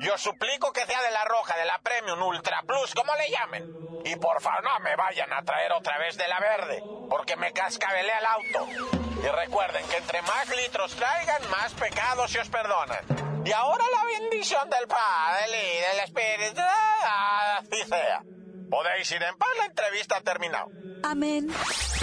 Yo 0.00 0.18
suplico 0.18 0.72
que 0.72 0.84
sea 0.84 1.00
de 1.00 1.12
la 1.12 1.24
roja, 1.26 1.56
de 1.56 1.64
la 1.64 1.78
Premium 1.78 2.20
Ultra 2.24 2.60
Plus, 2.66 2.92
como 2.92 3.14
le 3.14 3.30
llamen. 3.30 3.72
Y 4.04 4.16
por 4.16 4.42
favor 4.42 4.64
no 4.64 4.80
me 4.80 4.96
vayan 4.96 5.32
a 5.32 5.44
traer 5.44 5.70
otra 5.70 5.96
vez 5.98 6.16
de 6.16 6.26
la 6.26 6.40
verde, 6.40 6.82
porque 7.08 7.36
me 7.36 7.52
cascabelé 7.52 8.10
el 8.18 8.26
auto. 8.26 8.68
Y 9.22 9.28
recuerden 9.28 9.86
que 9.86 9.98
entre 9.98 10.22
más 10.22 10.48
litros 10.56 10.92
traigan, 10.96 11.48
más 11.50 11.72
pecados 11.74 12.32
se 12.32 12.40
os 12.40 12.48
perdonan. 12.48 13.44
Y 13.44 13.52
ahora 13.52 13.84
la 13.92 14.04
bendición 14.18 14.68
del 14.68 14.88
Padre 14.88 15.72
y 15.72 15.80
del 15.82 16.00
Espíritu, 16.00 16.62
así 17.60 17.84
sea. 17.84 18.22
Podéis 18.70 19.10
ir 19.12 19.22
en 19.22 19.36
paz, 19.36 19.48
la 19.58 19.66
entrevista 19.66 20.16
ha 20.16 20.20
terminado. 20.20 20.70
Amén. 21.02 21.48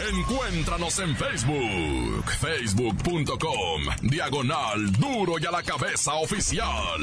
Encuéntranos 0.10 0.98
en 1.00 1.16
Facebook, 1.16 2.32
facebook.com, 2.40 3.82
diagonal 4.02 4.92
duro 4.94 5.36
y 5.40 5.46
a 5.46 5.52
la 5.52 5.64
cabeza 5.64 6.14
oficial. 6.16 7.02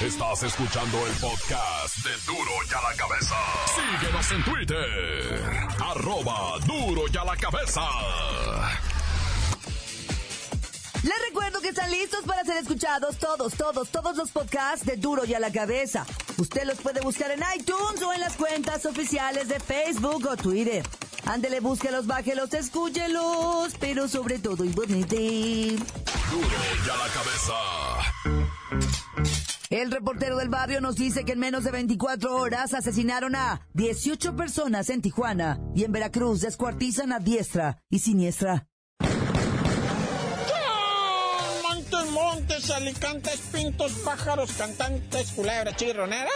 Estás 0.00 0.42
escuchando 0.42 1.06
el 1.06 1.12
podcast 1.14 1.96
de 2.04 2.10
Duro 2.26 2.52
y 2.68 2.74
a 2.74 2.90
la 2.90 2.96
cabeza. 2.96 3.34
Síguenos 3.74 4.32
en 4.32 4.44
Twitter, 4.44 5.44
arroba 5.82 6.58
duro 6.66 7.04
y 7.10 7.16
a 7.16 7.24
la 7.24 7.36
cabeza. 7.36 7.82
Les 11.02 11.14
recuerdo 11.28 11.60
que 11.60 11.68
están 11.68 11.90
listos 11.90 12.24
para 12.26 12.44
ser 12.44 12.58
escuchados 12.58 13.16
todos, 13.16 13.54
todos, 13.54 13.88
todos 13.88 14.16
los 14.16 14.30
podcasts 14.32 14.84
de 14.84 14.96
Duro 14.96 15.24
y 15.24 15.32
a 15.32 15.40
la 15.40 15.50
cabeza. 15.50 16.04
Usted 16.38 16.64
los 16.64 16.78
puede 16.78 17.00
buscar 17.00 17.30
en 17.30 17.40
iTunes 17.58 18.02
o 18.02 18.12
en 18.12 18.20
las 18.20 18.36
cuentas 18.36 18.84
oficiales 18.84 19.48
de 19.48 19.58
Facebook 19.58 20.26
o 20.30 20.36
Twitter. 20.36 20.84
Ándele, 21.24 21.60
búsquelos, 21.60 22.06
bájelos, 22.06 22.52
escúchelos, 22.52 23.74
pero 23.80 24.06
sobre 24.06 24.38
todo 24.38 24.64
y 24.64 24.68
bonito. 24.68 25.16
Duro 25.16 26.56
y 26.84 26.90
a 26.90 26.96
la 26.96 27.08
cabeza. 27.12 27.54
El 29.70 29.90
reportero 29.90 30.36
del 30.36 30.48
barrio 30.48 30.80
nos 30.80 30.94
dice 30.96 31.24
que 31.24 31.32
en 31.32 31.40
menos 31.40 31.64
de 31.64 31.72
24 31.72 32.36
horas 32.36 32.74
asesinaron 32.74 33.34
a 33.34 33.66
18 33.74 34.36
personas 34.36 34.90
en 34.90 35.02
Tijuana 35.02 35.58
y 35.74 35.84
en 35.84 35.92
Veracruz 35.92 36.40
descuartizan 36.40 37.12
a 37.12 37.18
diestra 37.18 37.82
y 37.90 37.98
siniestra. 37.98 38.68
Montes, 42.46 42.70
alicantes, 42.70 43.40
pintos, 43.52 43.92
pájaros, 44.04 44.52
cantantes, 44.52 45.32
culebras, 45.32 45.74
chirroneras. 45.74 46.30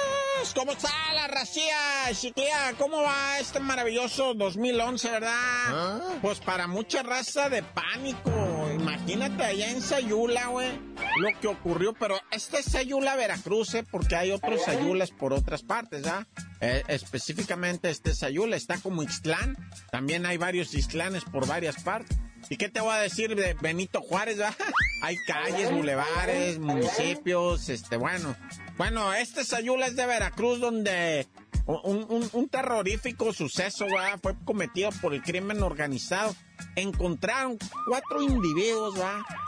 ¿Cómo 0.56 0.72
está 0.72 0.88
la 1.14 1.28
racía, 1.28 1.76
chiquilla? 2.12 2.72
¿Cómo 2.78 3.00
va 3.00 3.38
este 3.38 3.60
maravilloso 3.60 4.34
2011, 4.34 5.08
verdad? 5.08 6.02
Pues 6.20 6.40
para 6.40 6.66
mucha 6.66 7.04
raza 7.04 7.48
de 7.48 7.62
pánico. 7.62 8.32
Imagínate 8.74 9.44
allá 9.44 9.70
en 9.70 9.80
Sayula, 9.80 10.46
güey, 10.48 10.70
lo 11.18 11.28
que 11.40 11.46
ocurrió. 11.46 11.92
Pero 11.92 12.18
este 12.32 12.58
es 12.58 12.64
Sayula, 12.64 13.14
Veracruz, 13.14 13.74
¿eh? 13.74 13.84
Porque 13.88 14.16
hay 14.16 14.32
otros 14.32 14.64
Sayulas 14.64 15.12
por 15.12 15.32
otras 15.32 15.62
partes, 15.62 16.08
¿ah? 16.08 16.26
Eh, 16.60 16.82
específicamente 16.88 17.88
este 17.88 18.16
Sayula 18.16 18.56
está 18.56 18.80
como 18.80 19.04
Ixtlán. 19.04 19.56
También 19.92 20.26
hay 20.26 20.38
varios 20.38 20.74
Ixtlanes 20.74 21.22
por 21.24 21.46
varias 21.46 21.80
partes. 21.84 22.18
¿Y 22.48 22.56
qué 22.56 22.68
te 22.68 22.80
voy 22.80 22.94
a 22.94 22.98
decir 22.98 23.36
de 23.36 23.54
Benito 23.60 24.00
Juárez? 24.00 24.40
va? 24.40 24.52
Hay 25.02 25.16
calles, 25.26 25.70
bulevares, 25.72 26.58
municipios, 26.58 27.68
este, 27.68 27.96
bueno. 27.96 28.36
Bueno, 28.76 29.12
este 29.12 29.44
Sayula 29.44 29.86
es 29.86 29.96
de 29.96 30.06
Veracruz, 30.06 30.60
donde 30.60 31.26
un, 31.66 32.48
terrorífico 32.48 33.32
suceso 33.32 33.86
fue 34.22 34.34
cometido 34.44 34.90
por 35.00 35.14
el 35.14 35.22
crimen 35.22 35.62
organizado. 35.62 36.34
Encontraron 36.76 37.58
cuatro 37.86 38.22
individuos 38.22 38.94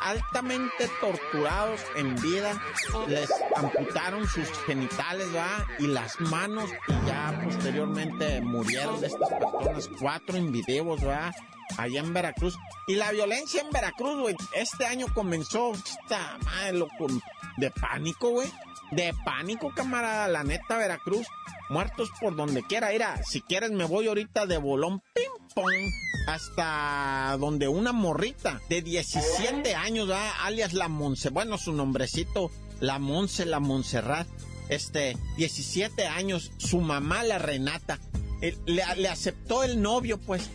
altamente 0.00 0.88
torturados 1.00 1.80
en 1.96 2.14
vida. 2.16 2.60
Les 3.08 3.30
amputaron 3.56 4.26
sus 4.28 4.48
genitales 4.66 5.28
¿va? 5.34 5.66
y 5.78 5.86
las 5.86 6.18
manos 6.20 6.70
y 6.88 7.06
ya 7.06 7.40
posteriormente 7.44 8.40
murieron 8.40 9.00
de 9.00 9.08
estas 9.08 9.28
personas. 9.28 9.90
Cuatro 9.98 10.36
individuos 10.36 11.06
¿va? 11.06 11.32
Allá 11.78 12.00
en 12.00 12.12
Veracruz. 12.12 12.56
Y 12.86 12.94
la 12.94 13.12
violencia 13.12 13.60
en 13.60 13.70
Veracruz, 13.70 14.20
güey, 14.20 14.36
este 14.54 14.86
año 14.86 15.06
comenzó, 15.14 15.72
esta 15.72 16.38
madre, 16.44 16.72
loco, 16.78 17.06
de 17.56 17.70
pánico, 17.70 18.30
güey. 18.30 18.50
De 18.90 19.14
pánico, 19.24 19.72
camarada, 19.74 20.28
la 20.28 20.44
neta, 20.44 20.76
Veracruz. 20.76 21.26
Muertos 21.70 22.10
por 22.20 22.36
donde 22.36 22.62
quiera. 22.62 22.90
Mira, 22.90 23.22
si 23.24 23.40
quieres 23.40 23.70
me 23.70 23.84
voy 23.84 24.06
ahorita 24.06 24.46
de 24.46 24.58
bolón, 24.58 25.02
ping 25.14 25.48
pong, 25.54 25.72
hasta 26.26 27.36
donde 27.38 27.68
una 27.68 27.92
morrita 27.92 28.60
de 28.68 28.82
17 28.82 29.74
años, 29.74 30.10
alias 30.42 30.74
la 30.74 30.88
Monse, 30.88 31.30
bueno, 31.30 31.56
su 31.56 31.72
nombrecito, 31.72 32.50
la 32.80 32.98
Monse, 32.98 33.46
la 33.46 33.60
Montserrat, 33.60 34.28
este, 34.68 35.16
17 35.36 36.06
años, 36.06 36.52
su 36.58 36.80
mamá, 36.80 37.22
la 37.24 37.38
Renata, 37.38 37.98
le 38.66 39.08
aceptó 39.08 39.62
el 39.62 39.80
novio, 39.80 40.18
pues, 40.18 40.50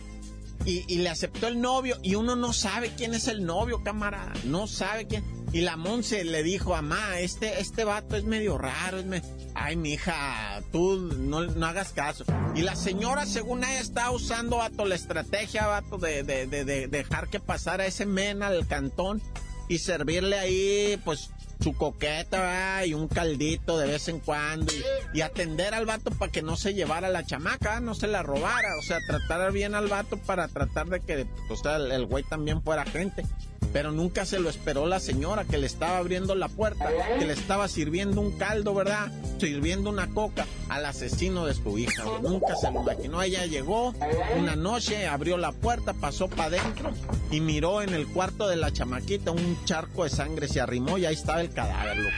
y, 0.68 0.96
le 0.96 1.08
aceptó 1.08 1.48
el 1.48 1.60
novio 1.60 1.96
y 2.02 2.14
uno 2.14 2.36
no 2.36 2.52
sabe 2.52 2.92
quién 2.96 3.14
es 3.14 3.26
el 3.26 3.44
novio, 3.44 3.82
camarada, 3.82 4.32
no 4.44 4.66
sabe 4.66 5.06
quién. 5.06 5.24
Y 5.52 5.62
la 5.62 5.78
Monse 5.78 6.24
le 6.24 6.42
dijo, 6.42 6.70
mamá, 6.70 7.20
este, 7.20 7.60
este 7.60 7.84
vato 7.84 8.16
es 8.16 8.24
medio 8.24 8.58
raro, 8.58 8.98
es 8.98 9.06
me... 9.06 9.22
Ay, 9.54 9.76
mija, 9.76 10.60
tú 10.70 11.10
no, 11.16 11.46
no 11.46 11.66
hagas 11.66 11.92
caso. 11.92 12.24
Y 12.54 12.60
la 12.60 12.76
señora, 12.76 13.24
según 13.24 13.64
ella, 13.64 13.80
está 13.80 14.10
usando, 14.10 14.58
vato, 14.58 14.84
la 14.84 14.94
estrategia, 14.94 15.66
vato, 15.66 15.96
de, 15.96 16.22
de, 16.22 16.46
de, 16.46 16.64
de 16.64 16.86
dejar 16.86 17.28
que 17.28 17.40
pasara 17.40 17.86
ese 17.86 18.04
men 18.04 18.42
al 18.42 18.66
cantón 18.66 19.22
y 19.68 19.78
servirle 19.78 20.38
ahí, 20.38 21.00
pues, 21.04 21.30
su 21.60 21.74
coqueta 21.74 22.84
y 22.86 22.94
un 22.94 23.08
caldito 23.08 23.78
de 23.78 23.86
vez 23.86 24.08
en 24.08 24.20
cuando 24.20 24.72
y, 25.12 25.20
atender 25.20 25.74
al 25.74 25.86
vato 25.86 26.10
para 26.12 26.30
que 26.30 26.42
no 26.42 26.56
se 26.56 26.74
llevara 26.74 27.08
la 27.08 27.24
chamaca, 27.24 27.80
no 27.80 27.94
se 27.94 28.06
la 28.06 28.22
robara, 28.22 28.76
o 28.78 28.82
sea, 28.82 28.98
tratar 29.06 29.52
bien 29.52 29.74
al 29.74 29.88
vato 29.88 30.16
para 30.16 30.48
tratar 30.48 30.88
de 30.88 31.00
que, 31.00 31.26
o 31.50 31.56
sea, 31.56 31.76
el, 31.76 31.90
el 31.90 32.06
güey 32.06 32.24
también 32.24 32.62
fuera 32.62 32.84
gente. 32.84 33.24
Pero 33.72 33.92
nunca 33.92 34.24
se 34.24 34.40
lo 34.40 34.48
esperó 34.48 34.86
la 34.86 35.00
señora 35.00 35.44
que 35.44 35.58
le 35.58 35.66
estaba 35.66 35.98
abriendo 35.98 36.34
la 36.34 36.48
puerta, 36.48 36.88
que 37.18 37.26
le 37.26 37.32
estaba 37.32 37.68
sirviendo 37.68 38.20
un 38.20 38.32
caldo, 38.32 38.74
¿verdad? 38.74 39.12
Sirviendo 39.38 39.90
una 39.90 40.08
coca 40.08 40.46
al 40.68 40.86
asesino 40.86 41.46
de 41.46 41.54
su 41.54 41.78
hija. 41.78 42.04
Nunca 42.22 42.56
se 42.56 42.70
lo 42.70 42.82
imaginó. 42.82 43.22
Ella 43.22 43.46
llegó 43.46 43.94
una 44.36 44.56
noche, 44.56 45.06
abrió 45.06 45.36
la 45.36 45.52
puerta, 45.52 45.92
pasó 45.92 46.28
para 46.28 46.44
adentro 46.44 46.92
y 47.30 47.40
miró 47.40 47.82
en 47.82 47.90
el 47.90 48.06
cuarto 48.06 48.48
de 48.48 48.56
la 48.56 48.72
chamaquita 48.72 49.30
un 49.30 49.64
charco 49.64 50.04
de 50.04 50.10
sangre, 50.10 50.48
se 50.48 50.60
arrimó 50.60 50.98
y 50.98 51.06
ahí 51.06 51.14
estaba 51.14 51.40
el 51.40 51.50
cadáver, 51.50 51.98
loco. 51.98 52.16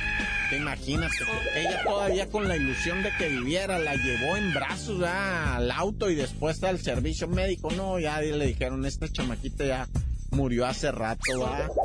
Te 0.50 0.56
imaginas, 0.56 1.12
ella 1.54 1.84
todavía 1.84 2.28
con 2.28 2.48
la 2.48 2.56
ilusión 2.56 3.04
de 3.04 3.10
que 3.16 3.28
viviera, 3.28 3.78
la 3.78 3.94
llevó 3.94 4.36
en 4.36 4.52
brazos 4.52 5.00
al 5.04 5.70
auto 5.70 6.10
y 6.10 6.16
después 6.16 6.60
al 6.64 6.80
servicio 6.80 7.28
médico. 7.28 7.70
No, 7.70 8.00
ya 8.00 8.20
le 8.20 8.46
dijeron, 8.46 8.84
esta 8.84 9.08
chamaquita 9.08 9.64
ya 9.64 9.88
murió 10.30 10.66
hace 10.66 10.90
rato, 10.92 11.20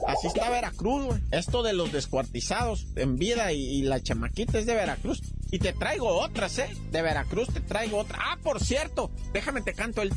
Así 0.07 0.27
está 0.27 0.49
Veracruz, 0.49 1.05
güey. 1.05 1.21
Esto 1.31 1.63
de 1.63 1.73
los 1.73 1.91
descuartizados 1.91 2.87
en 2.95 3.17
vida 3.17 3.51
y, 3.51 3.81
la 3.83 4.01
chamaquita 4.01 4.59
es 4.59 4.65
de 4.65 4.75
Veracruz. 4.75 5.21
Y 5.51 5.59
te 5.59 5.73
traigo 5.73 6.07
otras, 6.07 6.57
¿eh? 6.59 6.69
De 6.91 7.01
Veracruz 7.01 7.49
te 7.53 7.61
traigo 7.61 7.97
otra. 7.97 8.19
Ah, 8.21 8.37
por 8.41 8.63
cierto, 8.63 9.11
déjame 9.31 9.61
te 9.61 9.73
canto 9.73 10.01
el... 10.01 10.11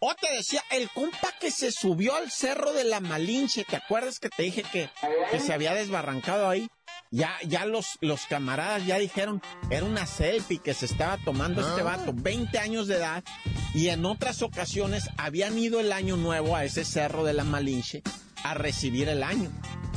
O 0.00 0.14
te 0.14 0.30
decía, 0.34 0.62
el 0.70 0.90
compa 0.90 1.32
que 1.40 1.50
se 1.50 1.72
subió 1.72 2.14
al 2.16 2.30
cerro 2.30 2.72
de 2.72 2.84
la 2.84 3.00
Malinche, 3.00 3.64
¿te 3.64 3.76
acuerdas 3.76 4.18
que 4.18 4.28
te 4.28 4.42
dije 4.42 4.62
que, 4.70 4.90
que 5.30 5.40
se 5.40 5.54
había 5.54 5.74
desbarrancado 5.74 6.48
ahí? 6.48 6.68
Ya, 7.16 7.32
ya 7.48 7.64
los, 7.64 7.96
los 8.02 8.26
camaradas 8.26 8.84
ya 8.84 8.98
dijeron, 8.98 9.40
era 9.70 9.86
una 9.86 10.04
selfie 10.04 10.58
que 10.58 10.74
se 10.74 10.84
estaba 10.84 11.16
tomando 11.16 11.66
este 11.66 11.80
ah. 11.80 11.84
vato, 11.84 12.12
20 12.14 12.58
años 12.58 12.88
de 12.88 12.96
edad, 12.96 13.24
y 13.72 13.88
en 13.88 14.04
otras 14.04 14.42
ocasiones 14.42 15.08
habían 15.16 15.58
ido 15.58 15.80
el 15.80 15.92
año 15.92 16.18
nuevo 16.18 16.54
a 16.54 16.64
ese 16.64 16.84
cerro 16.84 17.24
de 17.24 17.32
la 17.32 17.44
Malinche 17.44 18.02
a 18.44 18.52
recibir 18.52 19.08
el 19.08 19.22
año. 19.22 19.50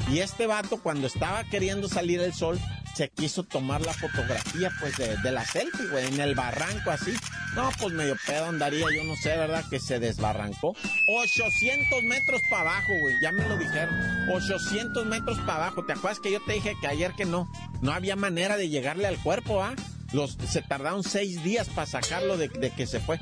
Y 0.09 0.19
este 0.19 0.47
vato, 0.47 0.81
cuando 0.81 1.07
estaba 1.07 1.43
queriendo 1.43 1.89
salir 1.89 2.21
el 2.21 2.33
sol, 2.33 2.57
se 2.95 3.09
quiso 3.09 3.43
tomar 3.43 3.81
la 3.81 3.93
fotografía, 3.93 4.71
pues, 4.79 4.97
de, 4.97 5.31
la 5.31 5.45
selfie, 5.45 5.87
güey, 5.87 6.07
en 6.07 6.19
el 6.19 6.35
barranco 6.35 6.91
así. 6.91 7.13
No, 7.55 7.69
pues 7.79 7.93
medio 7.93 8.15
pedo 8.25 8.45
andaría, 8.45 8.85
yo 8.95 9.03
no 9.03 9.15
sé, 9.15 9.29
¿verdad? 9.29 9.63
Que 9.69 9.79
se 9.79 9.99
desbarrancó. 9.99 10.75
800 11.07 12.03
metros 12.03 12.41
para 12.49 12.61
abajo, 12.61 12.93
güey, 13.01 13.15
ya 13.21 13.31
me 13.31 13.47
lo 13.47 13.57
dijeron. 13.57 13.95
800 14.29 15.05
metros 15.05 15.37
para 15.39 15.65
abajo. 15.65 15.85
¿Te 15.85 15.93
acuerdas 15.93 16.19
que 16.19 16.31
yo 16.31 16.43
te 16.45 16.53
dije 16.53 16.75
que 16.79 16.87
ayer 16.87 17.13
que 17.17 17.25
no? 17.25 17.51
No 17.81 17.91
había 17.91 18.15
manera 18.15 18.57
de 18.57 18.69
llegarle 18.69 19.07
al 19.07 19.17
cuerpo, 19.17 19.63
¿ah? 19.63 19.75
Los, 20.11 20.37
se 20.47 20.61
tardaron 20.61 21.03
seis 21.03 21.43
días 21.43 21.69
para 21.69 21.87
sacarlo 21.87 22.37
de 22.37 22.49
que 22.49 22.87
se 22.87 22.99
fue 22.99 23.19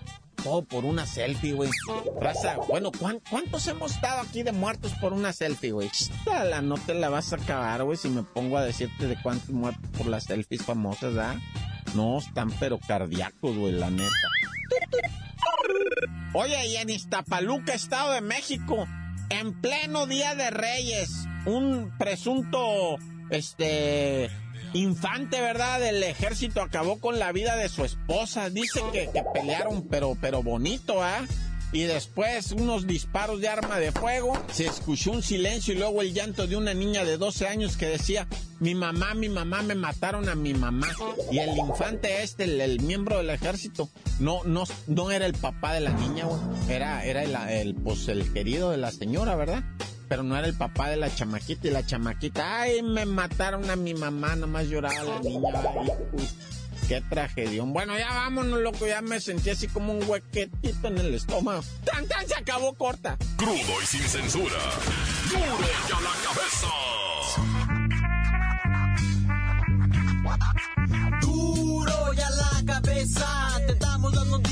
todo 0.47 0.63
por 0.63 0.85
una 0.85 1.05
selfie, 1.05 1.51
güey. 1.51 1.69
Bueno, 2.69 2.91
¿cuántos 3.29 3.67
hemos 3.67 3.95
estado 3.95 4.21
aquí 4.21 4.43
de 4.43 4.53
muertos 4.53 4.93
por 5.01 5.11
una 5.11 5.33
selfie, 5.33 5.73
güey? 5.73 5.89
La 6.25 6.61
no 6.61 6.75
te 6.77 6.93
la 6.93 7.09
vas 7.09 7.33
a 7.33 7.35
acabar, 7.35 7.83
güey, 7.83 7.97
si 7.97 8.07
me 8.07 8.23
pongo 8.23 8.57
a 8.57 8.63
decirte 8.63 9.07
de 9.07 9.21
cuántos 9.21 9.49
muertos 9.49 9.89
por 9.97 10.07
las 10.07 10.23
selfies 10.23 10.63
famosas, 10.63 11.17
¿ah? 11.17 11.35
No, 11.95 12.19
están 12.19 12.49
pero 12.59 12.79
cardíacos, 12.79 13.57
güey, 13.57 13.73
la 13.73 13.89
neta. 13.89 14.09
Oye, 16.33 16.67
y 16.67 16.77
en 16.77 16.91
Iztapaluca, 16.91 17.73
Estado 17.73 18.13
de 18.13 18.21
México, 18.21 18.87
en 19.29 19.59
pleno 19.59 20.07
Día 20.07 20.33
de 20.35 20.49
Reyes, 20.49 21.25
un 21.45 21.93
presunto, 21.97 22.97
este, 23.29 24.29
infante, 24.79 25.41
¿verdad? 25.41 25.79
Del 25.79 26.01
ejército 26.03 26.61
acabó 26.61 26.99
con 26.99 27.19
la 27.19 27.31
vida 27.31 27.55
de 27.55 27.69
su 27.69 27.83
esposa. 27.83 28.49
Dice 28.49 28.81
que, 28.91 29.09
pelearon, 29.33 29.87
pero, 29.87 30.17
pero 30.19 30.43
bonito, 30.43 31.01
¿ah? 31.01 31.25
y 31.71 31.83
después 31.83 32.53
unos 32.53 32.87
disparos 32.87 33.41
de 33.41 33.49
arma 33.49 33.77
de 33.77 33.91
fuego, 33.91 34.33
se 34.51 34.67
escuchó 34.67 35.11
un 35.11 35.21
silencio 35.21 35.73
y 35.73 35.77
luego 35.77 36.01
el 36.01 36.13
llanto 36.13 36.47
de 36.47 36.55
una 36.55 36.73
niña 36.73 37.03
de 37.03 37.17
12 37.17 37.47
años 37.47 37.75
que 37.75 37.87
decía, 37.87 38.27
mi 38.59 38.73
mamá, 38.73 39.13
mi 39.13 39.27
mamá, 39.27 39.61
me 39.63 39.75
mataron 39.75 40.29
a 40.29 40.35
mi 40.35 40.53
mamá. 40.53 40.87
Y 41.31 41.39
el 41.39 41.57
infante 41.57 42.23
este, 42.23 42.45
el, 42.45 42.79
miembro 42.81 43.17
del 43.17 43.29
ejército, 43.29 43.89
no, 44.19 44.43
no, 44.45 44.63
no 44.87 45.11
era 45.11 45.25
el 45.25 45.33
papá 45.33 45.73
de 45.73 45.81
la 45.81 45.91
niña, 45.91 46.25
era, 46.69 47.03
era 47.03 47.23
el, 47.23 47.35
el, 47.49 47.75
pues, 47.75 48.07
el 48.07 48.31
querido 48.31 48.71
de 48.71 48.77
la 48.77 48.91
señora, 48.91 49.35
¿verdad? 49.35 49.63
Pero 50.07 50.23
no 50.23 50.37
era 50.37 50.47
el 50.47 50.53
papá 50.53 50.89
de 50.89 50.97
la 50.97 51.13
chamaquita 51.13 51.67
y 51.67 51.71
la 51.71 51.85
chamaquita, 51.85 52.61
ay, 52.61 52.81
me 52.81 53.05
mataron 53.05 53.69
a 53.69 53.75
mi 53.75 53.93
mamá, 53.93 54.35
nomás 54.35 54.67
lloraba 54.67 55.03
la 55.03 55.19
niña, 55.19 55.49
ay, 55.79 55.91
Qué 56.87 57.01
tragedia. 57.01 57.63
Bueno, 57.63 57.97
ya 57.97 58.07
vámonos, 58.07 58.61
loco. 58.61 58.87
Ya 58.87 59.01
me 59.01 59.19
sentí 59.19 59.49
así 59.49 59.67
como 59.67 59.91
un 59.91 60.09
huequetito 60.09 60.87
en 60.87 60.97
el 60.99 61.15
estómago. 61.15 61.61
¡Tan, 61.83 62.07
tan! 62.07 62.25
Se 62.25 62.35
acabó 62.35 62.73
corta. 62.75 63.17
Crudo 63.35 63.81
y 63.83 63.85
sin 63.85 64.03
censura. 64.03 64.55
¡Duro 65.29 65.59
ya 65.89 65.99
la 65.99 66.11
cabeza! 66.23 66.67
Duro 71.21 72.13
ya 72.13 72.29
la 72.29 72.63
cabeza. 72.73 73.46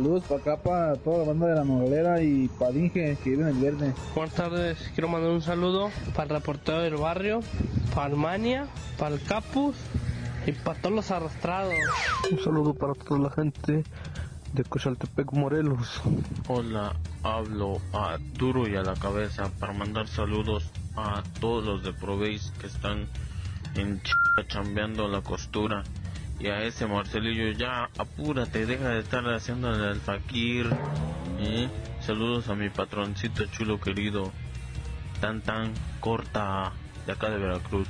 Saludos 0.00 0.24
para 0.24 0.40
acá, 0.40 0.56
para 0.56 0.96
toda 0.96 1.18
la 1.18 1.24
banda 1.24 1.46
de 1.48 1.54
la 1.56 1.64
novelera 1.64 2.22
y 2.22 2.48
para 2.58 2.72
Inge, 2.72 3.18
que 3.22 3.30
vive 3.30 3.42
en 3.42 3.48
el 3.48 3.56
viernes. 3.56 3.94
Buenas 4.14 4.34
tardes, 4.34 4.78
quiero 4.94 5.08
mandar 5.08 5.30
un 5.30 5.42
saludo 5.42 5.90
para 6.14 6.22
el 6.22 6.30
reportero 6.30 6.80
del 6.80 6.96
barrio, 6.96 7.40
para 7.94 8.06
Armania, 8.06 8.66
para 8.98 9.16
el 9.16 9.22
Capus 9.22 9.76
y 10.46 10.52
para 10.52 10.80
todos 10.80 10.96
los 10.96 11.10
arrastrados. 11.10 11.74
Un 12.32 12.38
saludo 12.38 12.72
para 12.72 12.94
toda 12.94 13.20
la 13.20 13.30
gente 13.30 13.84
de 14.54 14.64
Cochaltepec, 14.64 15.34
Morelos. 15.34 16.00
Hola, 16.48 16.96
hablo 17.22 17.76
a 17.92 18.16
Duro 18.38 18.66
y 18.66 18.76
a 18.76 18.82
la 18.82 18.94
cabeza 18.94 19.50
para 19.60 19.74
mandar 19.74 20.08
saludos 20.08 20.70
a 20.96 21.22
todos 21.40 21.62
los 21.62 21.84
de 21.84 21.92
Proveis 21.92 22.54
que 22.58 22.68
están 22.68 23.06
en 23.74 24.00
ch 24.00 24.14
chambeando 24.48 25.08
la 25.08 25.20
costura 25.20 25.82
y 26.40 26.46
a 26.48 26.62
ese 26.62 26.86
Marcelillo, 26.86 27.50
ya 27.52 27.90
apúrate, 27.98 28.64
deja 28.64 28.88
de 28.88 29.00
estar 29.00 29.24
haciendo 29.28 29.72
el 29.72 30.00
fakir. 30.00 30.66
¿eh? 31.38 31.68
Saludos 32.00 32.48
a 32.48 32.54
mi 32.54 32.70
patroncito 32.70 33.44
chulo 33.46 33.78
querido, 33.78 34.32
tan 35.20 35.42
tan 35.42 35.74
corta 36.00 36.72
de 37.06 37.12
acá 37.12 37.30
de 37.30 37.38
Veracruz. 37.38 37.88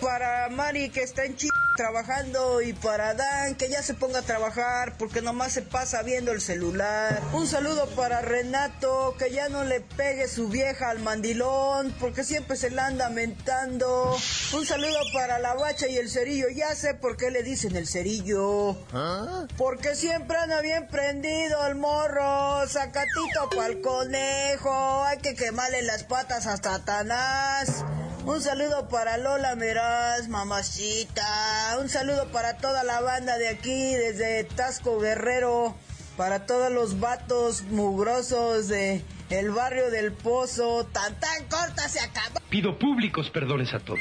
Para 0.00 0.48
Mari 0.50 0.90
que 0.90 1.02
está 1.02 1.24
en 1.24 1.36
Chile 1.36 1.50
trabajando 1.76 2.60
y 2.60 2.72
para 2.74 3.14
Dan 3.14 3.54
que 3.54 3.70
ya 3.70 3.82
se 3.82 3.94
ponga 3.94 4.18
a 4.18 4.22
trabajar 4.22 4.96
porque 4.98 5.22
nomás 5.22 5.52
se 5.52 5.62
pasa 5.62 6.02
viendo 6.02 6.30
el 6.30 6.40
celular. 6.40 7.20
Un 7.32 7.46
saludo 7.46 7.88
para 7.96 8.20
Renato 8.20 9.14
que 9.18 9.30
ya 9.30 9.48
no 9.48 9.64
le 9.64 9.80
pegue 9.80 10.28
su 10.28 10.48
vieja 10.48 10.90
al 10.90 11.00
mandilón 11.00 11.94
porque 11.98 12.22
siempre 12.22 12.56
se 12.56 12.70
la 12.70 12.86
anda 12.86 13.08
mentando. 13.08 14.16
Un 14.52 14.66
saludo 14.66 14.98
para 15.12 15.38
la 15.38 15.54
bacha 15.54 15.88
y 15.88 15.96
el 15.96 16.10
cerillo. 16.10 16.48
Ya 16.54 16.74
sé 16.74 16.94
por 16.94 17.16
qué 17.16 17.30
le 17.30 17.42
dicen 17.42 17.74
el 17.76 17.86
cerillo. 17.86 18.76
¿Ah? 18.92 19.46
Porque 19.56 19.94
siempre 19.94 20.36
anda 20.36 20.60
bien 20.60 20.86
prendido 20.88 21.66
el 21.66 21.76
morro. 21.76 22.66
Sacatito 22.68 23.48
pa'l 23.56 23.80
conejo. 23.80 25.04
Hay 25.04 25.18
que 25.18 25.34
quemarle 25.34 25.82
las 25.82 26.04
patas 26.04 26.46
a 26.46 26.56
Satanás. 26.58 27.84
Un 28.24 28.40
saludo 28.42 28.88
para 28.88 29.16
Lola 29.16 29.56
Meraz, 29.56 30.28
mamacita. 30.28 31.78
Un 31.80 31.88
saludo 31.88 32.28
para 32.28 32.58
toda 32.58 32.84
la 32.84 33.00
banda 33.00 33.38
de 33.38 33.48
aquí, 33.48 33.94
desde 33.94 34.44
Tasco 34.44 34.98
Guerrero. 34.98 35.74
Para 36.16 36.44
todos 36.44 36.70
los 36.70 37.00
vatos 37.00 37.62
mugrosos 37.62 38.68
de 38.68 39.02
el 39.30 39.50
barrio 39.50 39.90
del 39.90 40.12
Pozo. 40.12 40.86
Tan 40.92 41.18
tan 41.18 41.44
corta 41.48 41.88
se 41.88 42.00
acabó. 42.00 42.40
Pido 42.50 42.78
públicos 42.78 43.30
perdones 43.30 43.72
a 43.72 43.80
todos. 43.80 44.00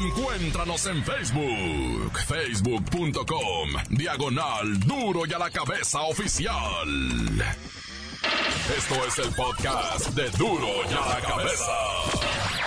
Encuéntranos 0.00 0.86
en 0.86 1.04
Facebook. 1.04 2.18
Facebook.com. 2.26 3.68
Diagonal 3.90 4.80
Duro 4.80 5.26
y 5.26 5.32
a 5.34 5.38
la 5.38 5.50
cabeza 5.50 6.00
oficial. 6.02 6.88
Esto 8.76 8.94
es 9.06 9.18
el 9.18 9.34
podcast 9.34 10.06
de 10.10 10.30
Duro 10.30 10.68
y 10.88 10.94
a 10.94 11.08
la 11.08 11.20
cabeza. 11.20 12.63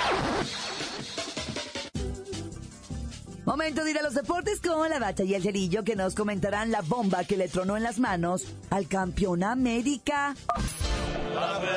Momento 3.47 3.85
de 3.85 3.91
ir 3.91 3.97
a 3.97 4.01
los 4.01 4.13
deportes 4.13 4.59
con 4.59 4.89
la 4.89 4.99
bacha 4.99 5.23
y 5.23 5.33
el 5.33 5.41
cerillo 5.41 5.85
que 5.85 5.95
nos 5.95 6.15
comentarán 6.15 6.69
la 6.69 6.81
bomba 6.81 7.23
que 7.23 7.37
le 7.37 7.47
tronó 7.47 7.77
en 7.77 7.83
las 7.83 7.97
manos 7.97 8.43
al 8.69 8.89
campeón 8.89 9.41
América. 9.41 10.35
A 10.53 11.59
ver. 11.59 11.71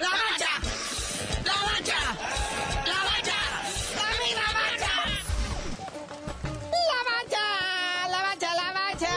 ¡La 0.00 0.08
bacha! 0.08 0.48
¡La 1.44 1.52
bacha! 1.52 1.98
¡La 2.86 3.00
bacha! 3.04 3.36
¡A 4.00 4.08
la 4.32 4.48
bacha! 4.56 4.92
¡La 6.72 7.00
bacha! 7.12 7.44
¡La 8.08 8.22
bacha! 8.22 8.54
¡La 8.54 8.72
bacha! 8.72 9.12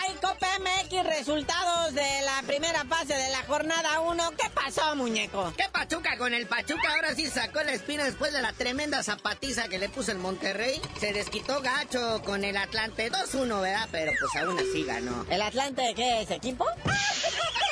Hay 0.00 0.14
Copa 0.22 0.48
MX 0.58 1.04
resultados 1.04 1.94
de 1.94 2.22
la 2.24 2.42
primera 2.46 2.82
fase 2.86 3.12
de 3.12 3.28
la 3.28 3.42
jornada 3.42 4.00
1. 4.00 4.30
¿Qué 4.38 4.48
pasó, 4.64 4.96
muñeco? 4.96 5.52
¿Qué 5.56 5.64
pachuca 5.72 6.16
con 6.16 6.34
el 6.34 6.46
Pachuca? 6.46 6.94
Ahora 6.94 7.14
sí 7.14 7.26
sacó 7.26 7.62
la 7.62 7.72
espina 7.72 8.04
después 8.04 8.32
de 8.32 8.42
la 8.42 8.52
tremenda 8.52 9.02
zapatiza 9.02 9.68
que 9.68 9.78
le 9.78 9.88
puso 9.88 10.12
el 10.12 10.18
Monterrey. 10.18 10.80
Se 11.00 11.12
desquitó 11.12 11.60
gacho 11.60 12.22
con 12.24 12.44
el 12.44 12.56
Atlante 12.56 13.10
2-1, 13.10 13.60
¿verdad? 13.60 13.88
Pero 13.90 14.12
pues 14.18 14.42
aún 14.42 14.58
así 14.58 14.84
ganó. 14.84 15.26
¿El 15.30 15.42
Atlante 15.42 15.92
qué 15.96 16.22
es, 16.22 16.30
equipo? 16.30 16.66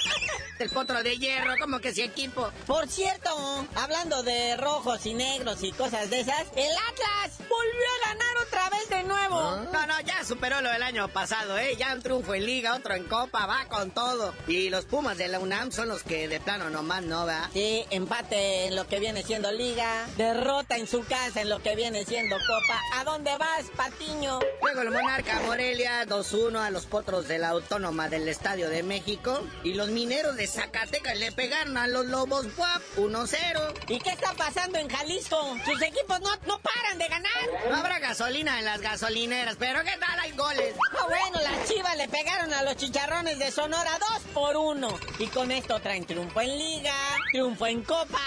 El 0.61 0.69
potro 0.69 1.03
de 1.03 1.17
hierro, 1.17 1.55
como 1.59 1.79
que 1.79 1.95
si 1.95 2.03
equipo. 2.03 2.51
Por 2.67 2.87
cierto, 2.87 3.31
hablando 3.75 4.23
de 4.23 4.59
rojos 4.59 5.07
y 5.07 5.15
negros 5.15 5.63
y 5.63 5.73
cosas 5.73 6.11
de 6.11 6.21
esas, 6.21 6.49
el 6.55 6.71
Atlas 6.71 7.39
volvió 7.39 7.87
a 7.97 8.09
ganar 8.09 8.37
otra 8.47 8.69
vez 8.69 8.89
de 8.91 9.03
nuevo. 9.05 9.41
No, 9.73 9.87
no, 9.87 10.01
ya 10.03 10.23
superó 10.23 10.61
lo 10.61 10.71
del 10.71 10.83
año 10.83 11.09
pasado, 11.09 11.57
¿eh? 11.57 11.77
Ya 11.79 11.95
un 11.95 12.03
triunfo 12.03 12.35
en 12.35 12.45
Liga, 12.45 12.75
otro 12.75 12.95
en 12.95 13.05
Copa, 13.05 13.47
va 13.47 13.65
con 13.71 13.91
todo. 13.91 14.35
Y 14.49 14.69
los 14.69 14.85
Pumas 14.85 15.17
de 15.17 15.29
la 15.29 15.39
UNAM 15.39 15.73
son 15.73 15.89
los 15.89 16.03
que 16.03 16.29
de 16.29 16.41
plano 16.41 16.69
nomás 16.69 17.03
no, 17.05 17.25
¿verdad? 17.25 17.49
Sí, 17.55 17.87
empate 17.89 18.67
en 18.67 18.77
lo 18.77 18.87
que 18.87 19.01
viene 19.01 19.23
siendo 19.23 19.51
Liga, 19.53 20.07
derrota 20.19 20.77
en 20.77 20.87
su 20.87 21.05
casa 21.05 21.41
en 21.41 21.49
lo 21.49 21.63
que 21.63 21.75
viene 21.75 22.05
siendo 22.05 22.37
Copa. 22.37 22.81
¿A 22.97 23.05
dónde 23.05 23.35
vas, 23.39 23.65
Patiño? 23.75 24.41
Luego 24.61 24.83
el 24.83 24.91
Monarca 24.91 25.41
Morelia 25.47 26.07
2-1 26.07 26.59
a 26.59 26.71
los 26.71 26.85
potros 26.85 27.29
de 27.29 27.39
la 27.39 27.49
Autónoma 27.49 28.11
del 28.11 28.29
Estadio 28.29 28.69
de 28.69 28.83
México. 28.83 29.43
Y 29.65 29.73
los 29.73 29.89
mineros 29.89 30.37
de 30.37 30.50
Zacatecas 30.51 31.17
le 31.17 31.31
pegaron 31.31 31.77
a 31.77 31.87
los 31.87 32.07
Lobos 32.07 32.55
Guap 32.57 32.83
1-0. 32.97 33.75
¿Y 33.89 34.01
qué 34.01 34.11
está 34.11 34.33
pasando 34.35 34.79
en 34.79 34.89
Jalisco? 34.89 35.57
Sus 35.65 35.81
equipos 35.81 36.21
no, 36.21 36.31
no 36.47 36.59
paran 36.59 36.99
de 36.99 37.07
ganar. 37.07 37.31
No 37.71 37.77
habrá 37.77 38.01
gasolina 38.01 38.59
en 38.59 38.65
las 38.65 38.81
gasolineras, 38.81 39.57
pero 39.59 39.81
¿qué 39.85 39.97
tal 40.01 40.19
hay 40.19 40.33
goles? 40.33 40.75
Ah, 40.99 41.07
bueno, 41.07 41.39
las 41.41 41.69
chivas 41.69 41.97
le 41.97 42.09
pegaron 42.09 42.53
a 42.53 42.65
los 42.65 42.77
chicharrones 42.77 43.39
de 43.39 43.53
Sonora 43.53 43.93
2 43.99 44.23
por 44.35 44.57
1. 44.57 44.99
Y 45.21 45.27
con 45.29 45.53
esto 45.53 45.79
traen 45.81 46.05
triunfo 46.05 46.41
en 46.41 46.59
Liga, 46.59 46.95
triunfo 47.31 47.67
en 47.69 47.83
Copa. 47.83 48.21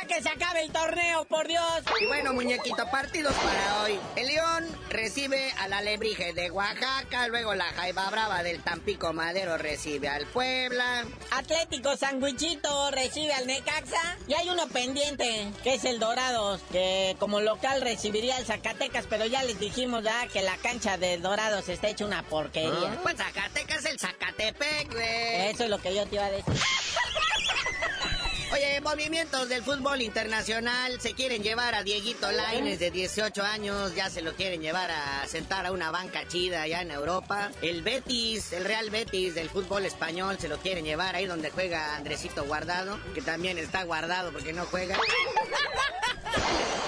Ya 0.00 0.08
que 0.08 0.22
se 0.22 0.30
acabe 0.30 0.62
el 0.62 0.72
torneo, 0.72 1.26
por 1.26 1.46
Dios. 1.46 1.82
Y 2.00 2.06
bueno, 2.06 2.32
muñequito, 2.32 2.90
partidos 2.90 3.34
para 3.34 3.82
hoy. 3.82 4.00
El 4.16 4.28
León 4.28 4.66
recibe 4.88 5.52
a 5.58 5.68
la 5.68 5.82
Lebrige 5.82 6.32
de 6.32 6.50
Oaxaca, 6.50 7.28
luego 7.28 7.54
la 7.54 7.66
Jaiba 7.66 8.08
Brava 8.08 8.42
del 8.42 8.62
Tampico 8.62 9.12
Madero 9.12 9.58
recibe 9.58 10.08
al 10.08 10.26
Puebla. 10.26 11.04
Atlético 11.30 11.65
Sandwichito 11.98 12.90
recibe 12.90 13.32
al 13.32 13.46
Necaxa. 13.46 14.18
Y 14.28 14.34
hay 14.34 14.48
uno 14.48 14.66
pendiente, 14.68 15.50
que 15.62 15.74
es 15.74 15.84
el 15.84 15.98
Dorados, 15.98 16.60
que 16.70 17.16
como 17.18 17.40
local 17.40 17.80
recibiría 17.80 18.36
al 18.36 18.44
Zacatecas, 18.44 19.06
pero 19.08 19.26
ya 19.26 19.42
les 19.42 19.58
dijimos 19.58 20.02
ya 20.02 20.26
que 20.28 20.42
la 20.42 20.56
cancha 20.58 20.96
de 20.98 21.18
Dorados 21.18 21.68
está 21.68 21.88
hecha 21.88 22.04
una 22.04 22.22
porquería. 22.22 22.98
Pues 23.02 23.16
Zacatecas 23.16 23.78
es 23.78 23.84
el 23.86 23.98
Zacatepec, 23.98 24.92
güey. 24.92 25.50
Eso 25.50 25.64
es 25.64 25.70
lo 25.70 25.78
que 25.78 25.94
yo 25.94 26.06
te 26.06 26.16
iba 26.16 26.26
a 26.26 26.30
decir. 26.30 26.54
Oye, 28.52 28.80
movimientos 28.80 29.48
del 29.48 29.62
fútbol 29.62 30.02
internacional 30.02 31.00
se 31.00 31.14
quieren 31.14 31.42
llevar 31.42 31.74
a 31.74 31.82
Dieguito 31.82 32.30
Laines 32.30 32.78
de 32.78 32.90
18 32.90 33.42
años, 33.42 33.94
ya 33.94 34.08
se 34.08 34.22
lo 34.22 34.34
quieren 34.34 34.60
llevar 34.60 34.90
a 34.90 35.26
sentar 35.26 35.66
a 35.66 35.72
una 35.72 35.90
banca 35.90 36.26
chida 36.28 36.62
allá 36.62 36.80
en 36.80 36.92
Europa. 36.92 37.50
El 37.60 37.82
Betis, 37.82 38.52
el 38.52 38.64
Real 38.64 38.90
Betis 38.90 39.34
del 39.34 39.50
fútbol 39.50 39.84
español 39.84 40.38
se 40.38 40.48
lo 40.48 40.58
quieren 40.58 40.84
llevar 40.84 41.16
ahí 41.16 41.26
donde 41.26 41.50
juega 41.50 41.96
Andresito 41.96 42.44
Guardado, 42.44 42.98
que 43.14 43.22
también 43.22 43.58
está 43.58 43.82
guardado 43.82 44.32
porque 44.32 44.52
no 44.52 44.64
juega. 44.66 44.96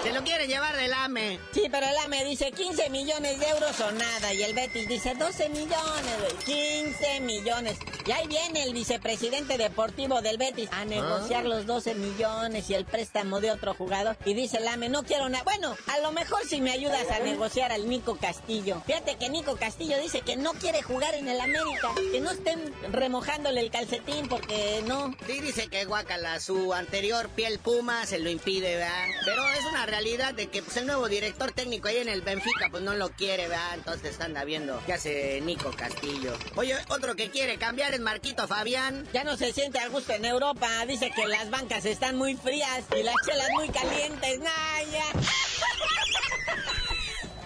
Se 0.02 0.12
lo 0.12 0.22
quiere 0.22 0.46
llevar 0.46 0.76
del 0.76 0.92
AME. 0.92 1.40
Sí, 1.52 1.64
pero 1.70 1.86
el 1.86 1.96
AME 1.98 2.24
dice 2.24 2.52
15 2.52 2.88
millones 2.88 3.40
de 3.40 3.48
euros 3.48 3.80
o 3.80 3.90
nada. 3.90 4.32
Y 4.32 4.42
el 4.42 4.54
Betis 4.54 4.88
dice 4.88 5.14
12 5.14 5.48
millones, 5.48 6.18
güey. 6.20 6.36
15 6.44 7.20
millones. 7.20 7.78
Y 8.06 8.12
ahí 8.12 8.26
viene 8.28 8.62
el 8.62 8.72
vicepresidente 8.72 9.58
deportivo 9.58 10.22
del 10.22 10.38
Betis 10.38 10.70
a 10.72 10.84
negociar 10.84 11.44
los 11.44 11.66
12 11.66 11.96
millones 11.96 12.70
y 12.70 12.74
el 12.74 12.84
préstamo 12.84 13.40
de 13.40 13.50
otro 13.50 13.74
jugador. 13.74 14.16
Y 14.24 14.34
dice 14.34 14.58
el 14.58 14.68
AME, 14.68 14.88
no 14.88 15.02
quiero 15.02 15.28
nada. 15.28 15.42
Bueno, 15.44 15.76
a 15.88 15.98
lo 15.98 16.12
mejor 16.12 16.46
si 16.48 16.60
me 16.60 16.70
ayudas 16.70 17.10
a 17.10 17.18
negociar 17.18 17.72
al 17.72 17.88
Nico 17.88 18.16
Castillo. 18.16 18.80
Fíjate 18.86 19.16
que 19.16 19.28
Nico 19.28 19.56
Castillo 19.56 19.98
dice 20.00 20.20
que 20.20 20.36
no 20.36 20.52
quiere 20.54 20.80
jugar 20.80 21.14
en 21.16 21.28
el 21.28 21.40
América. 21.40 21.90
Que 22.12 22.20
no 22.20 22.30
estén 22.30 22.72
remojándole 22.92 23.60
el 23.60 23.70
calcetín 23.70 24.28
porque 24.28 24.82
no. 24.86 25.14
Sí, 25.26 25.40
dice 25.40 25.68
que 25.68 25.84
guacala, 25.86 26.38
su 26.38 26.72
anterior 26.72 27.28
piel 27.30 27.58
puma 27.58 28.06
se 28.06 28.20
lo 28.20 28.30
impide, 28.30 28.76
¿verdad? 28.76 29.06
Pero 29.24 29.37
es 29.50 29.64
una 29.64 29.86
realidad 29.86 30.34
de 30.34 30.48
que 30.48 30.62
pues, 30.62 30.76
el 30.76 30.86
nuevo 30.86 31.08
director 31.08 31.52
técnico 31.52 31.88
ahí 31.88 31.98
en 31.98 32.08
el 32.08 32.22
Benfica 32.22 32.68
pues 32.70 32.82
no 32.82 32.94
lo 32.94 33.10
quiere, 33.10 33.48
¿verdad? 33.48 33.74
Entonces 33.74 34.20
anda 34.20 34.44
viendo 34.44 34.80
qué 34.86 34.94
hace 34.94 35.40
Nico 35.40 35.70
Castillo. 35.70 36.36
Oye, 36.56 36.76
otro 36.88 37.14
que 37.14 37.30
quiere 37.30 37.58
cambiar 37.58 37.94
es 37.94 38.00
Marquito 38.00 38.46
Fabián. 38.48 39.06
Ya 39.12 39.24
no 39.24 39.36
se 39.36 39.52
siente 39.52 39.78
a 39.78 39.88
gusto 39.88 40.12
en 40.12 40.24
Europa. 40.24 40.68
Dice 40.86 41.10
que 41.14 41.26
las 41.26 41.50
bancas 41.50 41.84
están 41.84 42.16
muy 42.16 42.36
frías 42.36 42.84
y 42.98 43.02
las 43.02 43.14
chelas 43.26 43.48
muy 43.54 43.68
calientes. 43.68 44.38
¡Nah, 44.40 44.82
ya! 44.92 45.20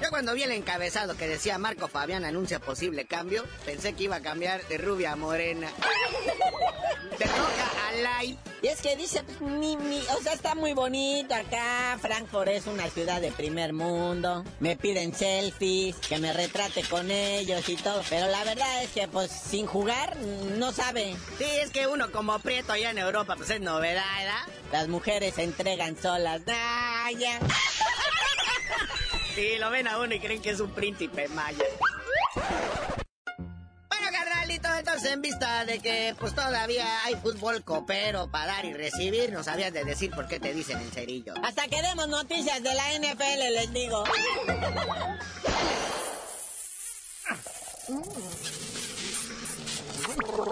Yo 0.03 0.11
cuando 0.11 0.35
vi 0.35 0.43
el 0.43 0.51
encabezado 0.51 1.17
que 1.17 1.29
decía 1.29 1.59
Marco 1.59 1.87
Fabián 1.87 2.25
anuncia 2.25 2.59
posible 2.59 3.05
cambio, 3.05 3.45
pensé 3.65 3.93
que 3.93 4.05
iba 4.05 4.17
a 4.17 4.21
cambiar 4.21 4.67
de 4.67 4.77
rubia 4.77 5.13
a 5.13 5.17
morena. 5.17 5.71
De 7.19 7.27
roja 7.27 7.89
a 7.89 7.93
light. 7.93 8.39
Y 8.63 8.69
es 8.69 8.81
que 8.81 8.97
dice, 8.97 9.23
pues, 9.23 9.39
mi, 9.41 9.77
mi, 9.77 9.99
o 9.99 10.23
sea, 10.23 10.33
está 10.33 10.55
muy 10.55 10.73
bonito 10.73 11.35
acá. 11.35 11.99
Frankfurt 12.01 12.49
es 12.49 12.67
una 12.67 12.89
ciudad 12.89 13.21
de 13.21 13.31
primer 13.31 13.75
mundo. 13.75 14.45
Me 14.61 14.77
piden 14.77 15.15
selfies, 15.15 15.97
que 15.97 16.19
me 16.19 16.33
retrate 16.33 16.83
con 16.85 17.11
ellos 17.11 17.69
y 17.69 17.77
todo. 17.77 18.03
Pero 18.09 18.29
la 18.29 18.43
verdad 18.45 18.83
es 18.83 18.91
que, 18.91 19.09
pues, 19.09 19.31
sin 19.31 19.67
jugar, 19.67 20.17
no 20.17 20.73
sabe. 20.73 21.15
Sí, 21.37 21.45
es 21.45 21.71
que 21.71 21.87
uno 21.87 22.11
como 22.11 22.39
prieto 22.39 22.73
allá 22.73 22.91
en 22.91 22.99
Europa, 22.99 23.37
pues 23.37 23.51
es 23.51 23.61
novedad, 23.61 24.05
¿verdad? 24.19 24.55
Las 24.73 24.89
mujeres 24.89 25.35
se 25.35 25.43
entregan 25.43 26.01
solas. 26.01 26.41
¡Ah, 26.49 27.11
ya! 27.19 27.41
Sí, 29.35 29.57
lo 29.59 29.71
ven 29.71 29.89
a 29.89 29.99
uno 29.99 30.15
y 30.15 30.21
creen 30.21 30.43
que 30.43 30.51
es 30.51 30.61
un 30.61 30.71
príncipe 30.73 31.27
maya. 31.29 31.65
Bueno, 32.35 34.07
carnalito, 34.13 34.69
entonces 34.75 35.13
en 35.13 35.23
vista 35.23 35.65
de 35.65 35.79
que 35.79 36.15
pues 36.19 36.35
todavía 36.35 36.87
hay 37.05 37.15
fútbol 37.17 37.65
copero 37.65 38.31
para 38.31 38.47
dar 38.47 38.65
y 38.67 38.75
recibir, 38.75 39.33
no 39.33 39.43
sabías 39.43 39.73
de 39.73 39.85
decir 39.85 40.11
por 40.11 40.29
qué 40.29 40.39
te 40.39 40.53
dicen 40.53 40.79
el 40.81 40.93
cerillo. 40.93 41.33
Hasta 41.43 41.67
que 41.69 41.81
demos 41.81 42.09
noticias 42.09 42.63
de 42.63 42.75
la 42.75 42.93
NFL, 42.93 43.55
les 43.55 43.73
digo. 43.73 44.05